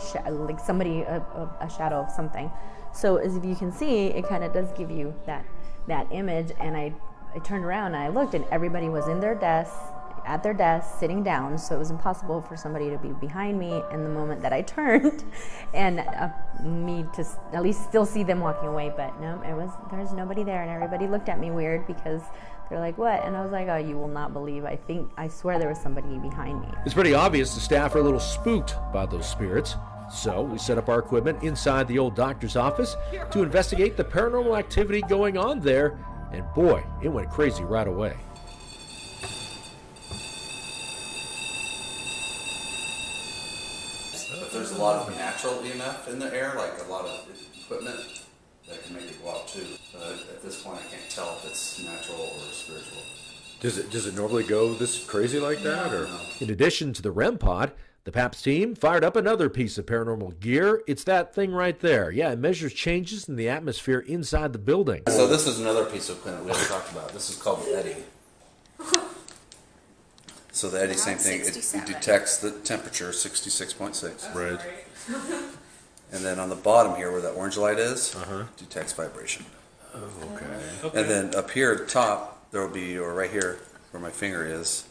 like 0.45 0.59
somebody 0.59 1.01
a, 1.01 1.17
a, 1.17 1.65
a 1.65 1.69
shadow 1.69 1.97
of 1.97 2.11
something. 2.11 2.51
So 2.93 3.17
as 3.17 3.35
you 3.43 3.55
can 3.55 3.71
see, 3.71 4.07
it 4.07 4.27
kind 4.27 4.43
of 4.43 4.53
does 4.53 4.71
give 4.77 4.91
you 4.91 5.13
that 5.25 5.45
that 5.87 6.07
image. 6.11 6.51
And 6.59 6.77
I 6.77 6.93
I 7.35 7.39
turned 7.39 7.65
around 7.65 7.95
and 7.95 8.03
I 8.03 8.09
looked, 8.09 8.35
and 8.35 8.45
everybody 8.51 8.89
was 8.89 9.07
in 9.07 9.19
their 9.19 9.35
desks 9.35 9.75
at 10.27 10.43
their 10.43 10.53
desk 10.53 10.99
sitting 10.99 11.23
down 11.23 11.57
so 11.57 11.73
it 11.73 11.79
was 11.79 11.89
impossible 11.89 12.41
for 12.41 12.57
somebody 12.57 12.89
to 12.89 12.97
be 12.97 13.09
behind 13.21 13.57
me 13.57 13.81
in 13.91 14.03
the 14.03 14.09
moment 14.09 14.41
that 14.41 14.51
i 14.51 14.61
turned 14.75 15.23
and 15.73 15.99
uh, 15.99 16.29
me 16.61 17.05
to 17.13 17.25
at 17.53 17.63
least 17.63 17.81
still 17.83 18.05
see 18.05 18.23
them 18.23 18.41
walking 18.41 18.67
away 18.67 18.91
but 18.95 19.19
no 19.21 19.41
it 19.43 19.53
was 19.53 19.71
there's 19.89 20.11
nobody 20.11 20.43
there 20.43 20.61
and 20.61 20.69
everybody 20.69 21.07
looked 21.07 21.29
at 21.29 21.39
me 21.39 21.49
weird 21.49 21.87
because 21.87 22.21
they're 22.69 22.79
like 22.79 22.97
what 22.97 23.23
and 23.23 23.35
i 23.35 23.41
was 23.41 23.51
like 23.51 23.67
oh 23.67 23.77
you 23.77 23.97
will 23.97 24.07
not 24.07 24.33
believe 24.33 24.65
i 24.65 24.75
think 24.75 25.09
i 25.17 25.27
swear 25.27 25.57
there 25.59 25.69
was 25.69 25.79
somebody 25.79 26.17
behind 26.19 26.59
me 26.61 26.67
It's 26.85 26.93
pretty 26.93 27.13
obvious 27.13 27.53
the 27.55 27.61
staff 27.61 27.95
are 27.95 27.99
a 27.99 28.03
little 28.03 28.19
spooked 28.19 28.75
by 28.93 29.05
those 29.05 29.27
spirits. 29.29 29.75
So 30.11 30.41
we 30.41 30.57
set 30.57 30.77
up 30.77 30.87
our 30.87 30.99
equipment 30.99 31.43
inside 31.43 31.87
the 31.89 31.99
old 31.99 32.15
doctor's 32.15 32.55
office 32.55 32.95
to 33.31 33.43
investigate 33.43 33.97
the 33.97 34.05
paranormal 34.05 34.57
activity 34.57 35.01
going 35.01 35.37
on 35.37 35.59
there, 35.59 35.99
and 36.31 36.45
boy, 36.55 36.81
it 37.03 37.09
went 37.09 37.29
crazy 37.29 37.63
right 37.65 37.87
away. 37.87 38.15
If 44.39 44.51
there's 44.53 44.71
a 44.71 44.77
lot 44.77 45.07
of 45.07 45.15
natural 45.15 45.55
EMF 45.55 46.07
in 46.09 46.19
the 46.19 46.33
air, 46.33 46.53
like 46.57 46.71
a 46.85 46.89
lot 46.89 47.05
of 47.05 47.27
equipment, 47.63 47.99
that 48.67 48.83
can 48.83 48.95
make 48.95 49.05
it 49.05 49.21
go 49.23 49.31
out 49.31 49.36
too. 49.47 49.65
But 49.93 50.13
at 50.29 50.41
this 50.41 50.61
point, 50.61 50.79
I 50.79 50.89
can't 50.89 51.09
tell 51.09 51.37
if 51.37 51.45
it's 51.45 51.83
natural 51.83 52.19
or 52.19 52.51
spiritual. 52.51 53.01
Does 53.59 53.77
it 53.77 53.89
does 53.89 54.05
it 54.05 54.15
normally 54.15 54.43
go 54.43 54.73
this 54.73 55.03
crazy 55.03 55.39
like 55.39 55.61
that, 55.63 55.93
or? 55.93 56.07
In 56.39 56.49
addition 56.49 56.93
to 56.93 57.01
the 57.01 57.11
REM 57.11 57.37
pod, 57.39 57.71
the 58.03 58.11
PAPS 58.11 58.41
team 58.41 58.75
fired 58.75 59.03
up 59.03 59.15
another 59.15 59.49
piece 59.49 59.77
of 59.77 59.85
paranormal 59.85 60.39
gear. 60.39 60.81
It's 60.87 61.03
that 61.05 61.33
thing 61.33 61.51
right 61.51 61.79
there. 61.79 62.11
Yeah, 62.11 62.31
it 62.31 62.39
measures 62.39 62.73
changes 62.73 63.27
in 63.27 63.35
the 63.35 63.49
atmosphere 63.49 63.99
inside 63.99 64.53
the 64.53 64.59
building. 64.59 65.03
So 65.09 65.27
this 65.27 65.47
is 65.47 65.59
another 65.59 65.85
piece 65.85 66.09
of 66.09 66.17
equipment 66.19 66.45
we 66.45 66.51
haven't 66.51 66.67
talked 66.67 66.91
about. 66.91 67.13
This 67.13 67.29
is 67.29 67.35
called 67.35 67.65
the 67.65 67.79
EDI. 67.79 68.03
So 70.51 70.69
the 70.69 70.83
EDI, 70.83 70.93
same 70.93 71.17
thing. 71.17 71.41
It 71.41 71.85
detects 71.85 72.37
the 72.37 72.51
temperature, 72.51 73.11
sixty-six 73.11 73.73
point 73.73 73.95
six. 73.95 74.27
Right. 74.35 74.59
And 76.11 76.23
then 76.23 76.39
on 76.39 76.49
the 76.49 76.55
bottom 76.55 76.95
here, 76.95 77.11
where 77.11 77.21
that 77.21 77.33
orange 77.33 77.57
light 77.57 77.79
is, 77.79 78.15
Uh-huh. 78.15 78.43
detects 78.57 78.93
vibration. 78.93 79.45
Oh, 79.93 79.99
okay. 80.33 80.99
And 80.99 81.09
then 81.09 81.35
up 81.35 81.51
here 81.51 81.71
at 81.71 81.79
the 81.79 81.85
top, 81.85 82.49
there 82.51 82.61
will 82.61 82.73
be, 82.73 82.97
or 82.97 83.13
right 83.13 83.29
here, 83.31 83.59
where 83.91 84.01
my 84.01 84.09
finger 84.11 84.45
is, 84.45 84.85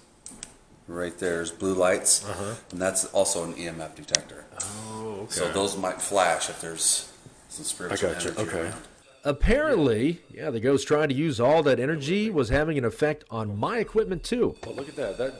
right 0.88 1.16
there's 1.18 1.50
blue 1.50 1.74
lights, 1.74 2.24
Uh-huh. 2.24 2.54
and 2.70 2.80
that's 2.80 3.06
also 3.06 3.44
an 3.44 3.54
EMF 3.54 3.94
detector. 3.94 4.44
Oh, 4.60 5.20
okay. 5.22 5.32
So 5.34 5.52
those 5.52 5.76
might 5.76 6.02
flash 6.02 6.50
if 6.50 6.60
there's 6.60 7.08
some 7.48 7.64
spiritual 7.64 8.12
gotcha, 8.12 8.28
energy 8.28 8.42
okay. 8.42 8.60
around. 8.68 8.82
Apparently, 9.24 10.20
yeah, 10.32 10.50
the 10.50 10.60
ghost 10.60 10.86
trying 10.86 11.08
to 11.08 11.14
use 11.14 11.40
all 11.40 11.62
that 11.64 11.80
energy 11.80 12.30
was 12.30 12.48
having 12.48 12.78
an 12.78 12.84
effect 12.84 13.24
on 13.30 13.58
my 13.58 13.78
equipment 13.78 14.22
too. 14.22 14.54
Well, 14.64 14.76
look 14.76 14.88
at 14.88 14.96
that. 14.96 15.18
That 15.18 15.34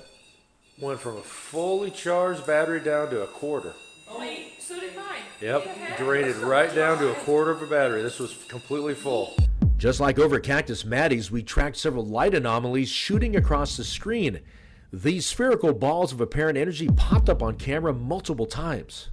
went 0.81 1.01
from 1.01 1.17
a 1.19 1.23
fully 1.23 1.91
charged 1.93 2.47
battery 2.47 2.81
down 2.81 3.11
to 3.11 3.23
a 3.23 3.27
quarter. 3.29 3.75
Oh, 4.09 4.19
wait, 4.19 4.55
so 4.61 4.79
did 4.81 4.97
mine. 4.97 5.16
Yep, 5.41 5.99
drained 5.99 6.35
right 6.37 6.75
down 6.75 6.99
to 6.99 7.11
a 7.11 7.15
quarter 7.17 7.51
of 7.51 7.61
a 7.61 7.67
battery. 7.67 8.03
This 8.03 8.19
was 8.19 8.35
completely 8.49 8.95
full. 8.95 9.37
Just 9.77 10.01
like 10.01 10.19
over 10.19 10.41
Cactus 10.41 10.85
Maddie's, 10.87 11.31
we 11.31 11.43
tracked 11.43 11.77
several 11.77 12.07
light 12.07 12.35
anomalies 12.35 12.89
shooting 12.89 13.37
across 13.37 13.77
the 13.77 13.85
screen. 13.85 14.41
These 14.91 15.27
spherical 15.27 15.75
balls 15.75 16.13
of 16.13 16.23
apparent 16.23 16.57
energy 16.57 16.89
popped 16.89 17.29
up 17.29 17.43
on 17.43 17.57
camera 17.57 17.93
multiple 17.93 18.47
times. 18.47 19.11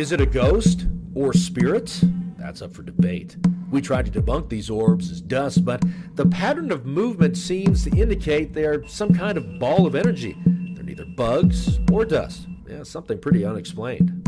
Is 0.00 0.12
it 0.12 0.20
a 0.22 0.24
ghost 0.24 0.86
or 1.14 1.34
spirit? 1.34 2.00
That's 2.38 2.62
up 2.62 2.72
for 2.72 2.82
debate. 2.82 3.36
We 3.70 3.82
tried 3.82 4.10
to 4.10 4.22
debunk 4.22 4.48
these 4.48 4.70
orbs 4.70 5.10
as 5.10 5.20
dust, 5.20 5.62
but 5.62 5.84
the 6.14 6.24
pattern 6.24 6.72
of 6.72 6.86
movement 6.86 7.36
seems 7.36 7.84
to 7.84 7.90
indicate 7.90 8.54
they 8.54 8.64
are 8.64 8.82
some 8.88 9.12
kind 9.12 9.36
of 9.36 9.58
ball 9.58 9.86
of 9.86 9.94
energy. 9.94 10.38
They're 10.46 10.84
neither 10.84 11.04
bugs 11.04 11.78
or 11.92 12.06
dust. 12.06 12.48
Yeah, 12.66 12.82
something 12.82 13.18
pretty 13.18 13.44
unexplained. 13.44 14.26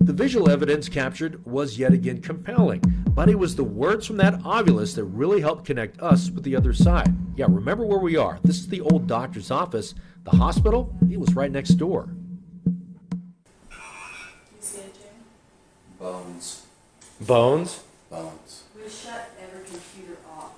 The 0.00 0.12
visual 0.12 0.50
evidence 0.50 0.90
captured 0.90 1.42
was 1.46 1.78
yet 1.78 1.94
again 1.94 2.20
compelling, 2.20 2.82
but 3.08 3.30
it 3.30 3.38
was 3.38 3.56
the 3.56 3.64
words 3.64 4.06
from 4.06 4.18
that 4.18 4.40
ovilus 4.40 4.94
that 4.96 5.04
really 5.04 5.40
helped 5.40 5.64
connect 5.64 5.98
us 6.02 6.28
with 6.28 6.44
the 6.44 6.56
other 6.56 6.74
side. 6.74 7.16
Yeah, 7.36 7.46
remember 7.48 7.86
where 7.86 8.00
we 8.00 8.18
are. 8.18 8.38
This 8.44 8.58
is 8.58 8.68
the 8.68 8.82
old 8.82 9.06
doctor's 9.06 9.50
office. 9.50 9.94
The 10.24 10.36
hospital, 10.36 10.94
it 11.10 11.18
was 11.18 11.34
right 11.34 11.50
next 11.50 11.76
door. 11.76 12.10
Bones. 17.20 17.26
Bones? 17.28 17.80
Bones. 18.10 18.62
We 18.76 18.88
shut 18.90 19.30
every 19.42 19.64
computer 19.64 20.16
off. 20.36 20.52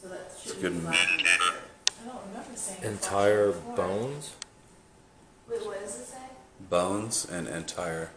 So 0.00 0.08
that 0.08 0.30
It's 0.32 0.42
should 0.42 0.60
good. 0.62 0.74
be 0.74 0.80
fine. 0.80 0.94
I 0.94 2.06
don't 2.06 2.20
remember 2.28 2.56
saying. 2.56 2.82
Entire 2.82 3.52
bones? 3.52 4.32
Wait, 5.48 5.64
what 5.66 5.80
does 5.80 6.00
it 6.00 6.06
say? 6.06 6.16
Bones 6.68 7.26
and 7.30 7.46
entire. 7.48 8.10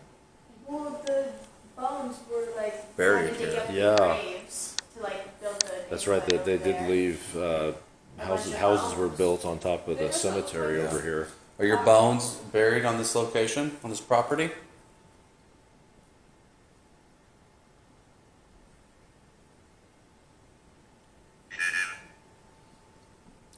Well, 0.68 1.02
the 1.06 1.28
bones 1.76 2.18
were 2.32 2.48
like. 2.56 2.96
Buried 2.96 3.30
had 3.30 3.38
to 3.38 3.46
dig 3.46 3.62
here. 3.70 3.96
Yeah. 3.98 3.98
graves 4.22 4.76
To 4.96 5.04
like 5.04 5.42
build 5.42 5.60
the. 5.62 5.74
That's 5.90 6.08
right. 6.08 6.26
They, 6.26 6.38
they 6.38 6.58
did 6.58 6.90
leave 6.90 7.36
uh, 7.36 7.74
houses. 8.18 8.54
Houses 8.56 8.98
were 8.98 9.10
built 9.10 9.46
on 9.46 9.60
top 9.60 9.88
of 9.88 9.98
the 9.98 10.12
cemetery 10.12 10.82
over 10.82 11.02
here. 11.02 11.28
Are 11.60 11.66
your 11.66 11.84
bones 11.84 12.36
buried 12.52 12.86
on 12.86 12.98
this 12.98 13.14
location, 13.14 13.78
on 13.84 13.90
this 13.90 14.02
property? 14.02 14.50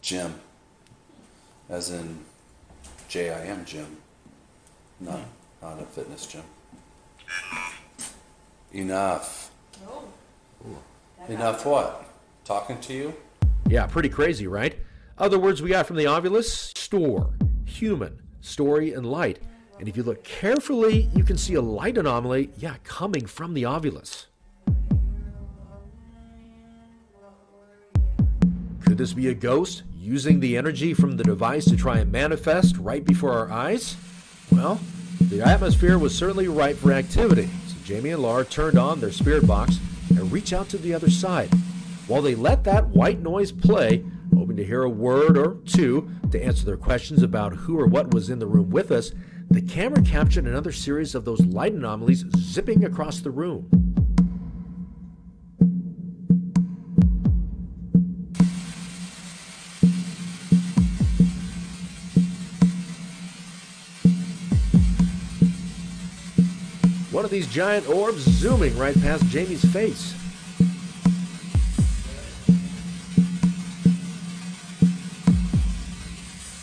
Jim. 0.05 0.35
As 1.67 1.89
in 1.89 2.19
J 3.09 3.31
I 3.31 3.41
M 3.45 3.65
Jim. 3.65 3.97
Not, 4.99 5.19
not 5.63 5.81
a 5.81 5.85
fitness 5.85 6.27
gym. 6.27 6.43
Enough. 8.71 9.49
Oh. 9.89 10.03
Enough 11.27 11.65
what? 11.65 12.05
Talking 12.43 12.79
to 12.81 12.93
you? 12.93 13.15
Yeah, 13.67 13.87
pretty 13.87 14.09
crazy, 14.09 14.45
right? 14.45 14.77
Other 15.17 15.39
words 15.39 15.63
we 15.63 15.69
got 15.69 15.87
from 15.87 15.95
the 15.95 16.05
ovilus 16.05 16.77
store, 16.77 17.33
human, 17.65 18.21
story, 18.41 18.93
and 18.93 19.07
light. 19.07 19.39
And 19.79 19.89
if 19.89 19.97
you 19.97 20.03
look 20.03 20.23
carefully, 20.23 21.09
you 21.15 21.23
can 21.23 21.35
see 21.35 21.55
a 21.55 21.61
light 21.61 21.97
anomaly, 21.97 22.51
yeah, 22.57 22.75
coming 22.83 23.25
from 23.25 23.55
the 23.55 23.63
ovilus. 23.63 24.27
Could 28.85 28.99
this 28.99 29.13
be 29.13 29.29
a 29.29 29.33
ghost 29.33 29.81
using 30.05 30.39
the 30.39 30.55
energy 30.55 30.93
from 30.93 31.17
the 31.17 31.23
device 31.23 31.65
to 31.65 31.75
try 31.75 31.97
and 31.97 32.11
manifest 32.11 32.77
right 32.77 33.03
before 33.03 33.33
our 33.33 33.51
eyes? 33.51 33.97
Well, 34.51 34.79
the 35.19 35.41
atmosphere 35.41 35.97
was 35.97 36.15
certainly 36.15 36.47
ripe 36.47 36.77
for 36.77 36.91
activity, 36.91 37.49
so 37.67 37.75
Jamie 37.83 38.11
and 38.11 38.21
Laura 38.21 38.45
turned 38.45 38.77
on 38.77 38.99
their 38.99 39.11
spirit 39.11 39.47
box 39.47 39.79
and 40.11 40.31
reached 40.31 40.53
out 40.53 40.69
to 40.69 40.77
the 40.77 40.93
other 40.93 41.09
side. 41.09 41.51
While 42.05 42.21
they 42.21 42.35
let 42.35 42.63
that 42.65 42.89
white 42.89 43.19
noise 43.19 43.51
play, 43.51 44.05
hoping 44.37 44.57
to 44.57 44.63
hear 44.63 44.83
a 44.83 44.89
word 44.89 45.39
or 45.39 45.57
two 45.65 46.07
to 46.31 46.43
answer 46.43 46.65
their 46.65 46.77
questions 46.77 47.23
about 47.23 47.53
who 47.53 47.79
or 47.79 47.87
what 47.87 48.13
was 48.13 48.29
in 48.29 48.37
the 48.37 48.45
room 48.45 48.69
with 48.69 48.91
us, 48.91 49.11
the 49.49 49.61
camera 49.61 50.03
captured 50.03 50.45
another 50.45 50.71
series 50.71 51.15
of 51.15 51.25
those 51.25 51.43
light 51.45 51.73
anomalies 51.73 52.25
zipping 52.37 52.85
across 52.85 53.21
the 53.21 53.31
room. 53.31 53.84
One 67.15 67.23
of 67.23 67.31
these 67.31 67.47
giant 67.47 67.87
orbs 67.87 68.23
zooming 68.23 68.77
right 68.77 68.93
past 69.01 69.25
Jamie's 69.27 69.63
face. 69.71 70.13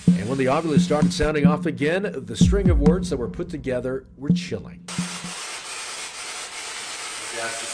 And 0.09 0.29
when 0.29 0.37
the 0.37 0.45
ovilus 0.45 0.81
started 0.81 1.11
sounding 1.11 1.47
off 1.47 1.65
again, 1.65 2.03
the 2.27 2.37
string 2.37 2.69
of 2.69 2.79
words 2.81 3.09
that 3.09 3.17
were 3.17 3.31
put 3.31 3.49
together 3.49 4.05
were 4.19 4.29
chilling. 4.29 4.85
He 7.33 7.41
asked 7.41 7.63
us. 7.63 7.73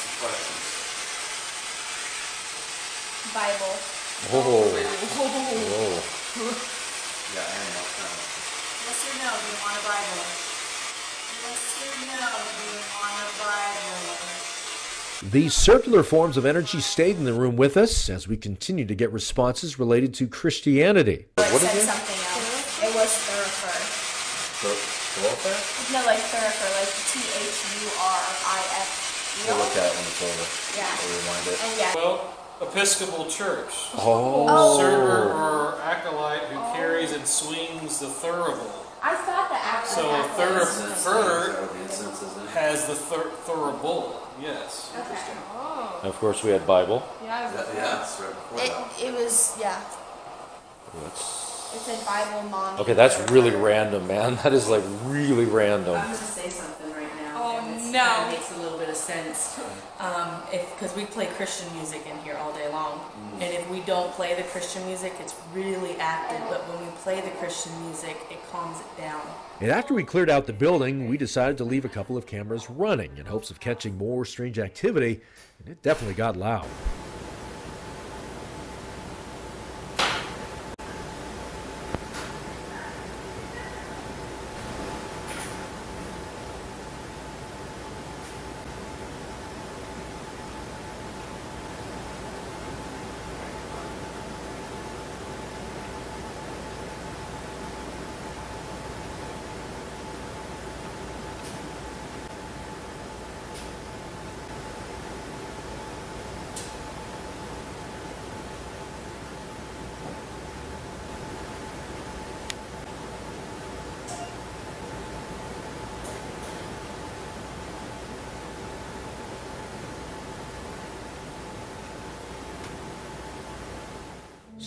Bible. 3.35 3.75
Oh. 4.31 4.71
Yeah, 6.71 6.78
These 15.31 15.53
circular 15.53 16.03
forms 16.03 16.39
of 16.39 16.47
energy 16.47 16.81
stayed 16.81 17.17
in 17.17 17.25
the 17.25 17.35
room 17.35 17.55
with 17.57 17.77
us 17.77 18.09
as 18.09 18.27
we 18.27 18.39
continued 18.39 18.89
to 18.89 18.95
get 18.95 19.13
responses 19.13 19.79
related 19.79 20.15
to 20.15 20.27
Christianity. 20.27 21.27
What 21.35 21.49
said 21.61 21.85
something 21.85 22.17
else. 22.17 22.81
It 22.81 22.95
was 22.97 23.13
thurifer. 23.29 23.77
Thoroughfare? 24.65 26.01
No, 26.01 26.07
like 26.07 26.17
thurifer, 26.33 26.71
like 26.81 26.89
T 27.13 27.21
H 27.21 27.61
U 27.77 27.89
R 28.01 28.21
I 28.47 28.61
F 28.81 29.45
We'll 29.47 29.59
look 29.59 29.77
at 29.77 29.85
it 29.85 29.93
when 29.93 30.07
it's 30.09 30.23
over. 30.25 30.81
Yeah. 30.81 30.97
We'll 30.97 31.21
rewind 31.21 31.47
it. 31.47 31.61
And 31.63 31.79
yeah. 31.79 31.95
Well, 31.95 32.35
Episcopal 32.63 33.27
Church. 33.27 33.93
Oh. 33.99 34.47
oh. 34.49 34.79
Server 34.79 35.33
or 35.33 35.79
acolyte 35.83 36.45
who 36.45 36.57
carries 36.75 37.13
and 37.13 37.27
swings 37.27 38.01
the 38.01 38.07
thurible. 38.07 38.73
I 39.03 39.15
thought 39.15 39.51
the 39.51 39.61
actually 39.61 40.05
So 40.05 40.09
a 40.09 40.25
thurifer 40.41 40.89
thurible 41.05 42.47
has 42.55 42.87
the 42.87 42.95
thur- 42.95 43.31
thurible. 43.45 44.28
Yes. 44.41 44.93
And 44.95 45.05
oh. 45.53 46.01
of 46.05 46.15
course, 46.17 46.43
we 46.43 46.51
had 46.51 46.67
Bible. 46.67 47.03
Yeah, 47.23 47.51
It, 48.57 49.05
it 49.05 49.15
was, 49.15 49.57
yeah. 49.61 49.81
That's, 51.03 51.75
It 51.75 51.81
said 51.81 52.07
Bible 52.07 52.49
non. 52.49 52.81
okay, 52.81 52.95
that's 52.95 53.19
really 53.31 53.51
random, 53.51 54.07
man. 54.07 54.37
That 54.43 54.53
is 54.53 54.69
like 54.69 54.85
really 55.05 55.45
random. 55.45 55.97
I'm 55.97 56.07
going 56.07 56.17
to 56.17 56.25
say 56.25 56.49
something 56.49 56.93
right 56.93 57.15
now. 57.23 57.35
Oh, 57.37 57.59
and 57.59 57.69
it's- 57.75 57.78
no. 57.93 57.99
Kind 57.99 58.25
of 58.35 58.39
makes 58.39 58.53
a 58.57 58.61
little 58.63 58.79
bit 58.79 58.89
of 58.89 58.97
sense. 58.97 59.59
Um, 59.99 60.43
if 60.53 60.69
because 60.79 60.95
we 60.97 61.05
play 61.07 61.27
Christian 61.27 61.73
music 61.75 62.07
in 62.07 62.17
here 62.19 62.37
all 62.37 62.53
day 62.53 62.69
long, 62.71 63.01
Mm. 63.01 63.43
and 63.43 63.55
if 63.55 63.69
we 63.71 63.81
don't 63.81 64.13
play 64.13 64.35
the 64.35 64.43
Christian 64.45 64.85
music, 64.87 65.13
it's 65.21 65.35
really 65.53 65.97
active. 65.99 66.41
But 66.49 66.69
when 66.69 66.85
we 66.85 66.91
play 67.03 67.21
the 67.21 67.31
Christian 67.39 67.73
music, 67.85 68.17
it 68.31 68.39
calms 68.51 68.79
it 68.81 69.01
down. 69.01 69.21
And 69.61 69.71
after 69.71 69.93
we 69.95 70.05
cleared 70.05 70.31
out 70.31 70.47
the 70.47 70.53
building, 70.53 71.09
we 71.09 71.17
decided 71.17 71.57
to 71.59 71.65
leave 71.65 71.85
a 71.85 71.89
couple 71.89 72.17
of 72.17 72.27
cameras 72.27 72.71
running 72.71 73.17
in 73.17 73.27
hopes 73.27 73.51
of 73.51 73.59
catching 73.61 73.99
more 73.99 74.25
strange 74.25 74.59
activity, 74.59 75.21
and 75.59 75.69
it 75.69 75.83
definitely 75.83 76.15
got 76.15 76.37
loud. 76.37 76.67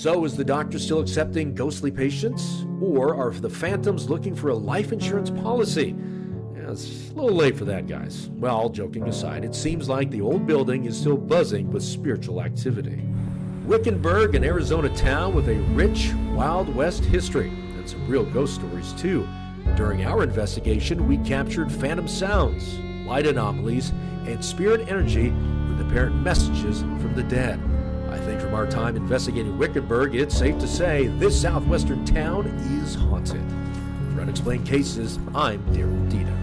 So, 0.02 0.26
is 0.26 0.36
the 0.36 0.44
doctor 0.44 0.80
still 0.80 1.00
accepting 1.00 1.54
ghostly 1.54 1.92
patients? 1.92 2.66
Or 2.82 3.14
are 3.14 3.30
the 3.30 3.52
phantoms 3.52 4.10
looking 4.10 4.34
for 4.34 4.50
a 4.50 4.56
life 4.56 4.92
insurance 4.92 5.30
policy? 5.30 5.96
Yeah, 6.56 6.72
it's 6.72 7.12
a 7.12 7.14
little 7.14 7.38
late 7.38 7.56
for 7.56 7.66
that, 7.66 7.86
guys. 7.86 8.28
Well, 8.32 8.70
joking 8.70 9.08
aside, 9.08 9.46
it 9.46 9.54
seems 9.54 9.88
like 9.88 10.10
the 10.10 10.22
old 10.22 10.48
building 10.48 10.86
is 10.86 11.00
still 11.00 11.18
buzzing 11.18 11.70
with 11.70 11.84
spiritual 11.84 12.42
activity. 12.42 13.04
Wickenburg, 13.68 14.34
an 14.34 14.44
Arizona 14.44 14.90
town 14.96 15.36
with 15.36 15.48
a 15.50 15.60
rich 15.76 16.14
Wild 16.32 16.76
West 16.76 17.06
history, 17.06 17.50
and 17.50 17.88
some 17.88 18.08
real 18.08 18.26
ghost 18.26 18.56
stories, 18.56 18.94
too. 18.94 19.28
During 19.76 20.04
our 20.04 20.24
investigation, 20.24 21.08
we 21.08 21.18
captured 21.18 21.72
phantom 21.72 22.08
sounds, 22.08 22.80
light 23.06 23.28
anomalies, 23.28 23.92
and 24.26 24.44
spirit 24.44 24.90
energy 24.90 25.30
with 25.30 25.88
apparent 25.88 26.16
messages 26.16 26.82
from 26.82 27.14
the 27.14 27.22
dead. 27.22 27.60
From 28.52 28.60
our 28.60 28.68
time 28.70 28.98
investigating 28.98 29.58
Wickenburg, 29.58 30.14
it's 30.14 30.38
safe 30.38 30.60
to 30.60 30.68
say 30.68 31.08
this 31.08 31.42
southwestern 31.42 32.04
town 32.04 32.48
is 32.84 32.96
haunted. 32.96 33.42
For 34.14 34.20
Unexplained 34.20 34.68
Cases, 34.68 35.18
I'm 35.34 35.64
Daryl 35.68 36.10
Dino. 36.10 36.41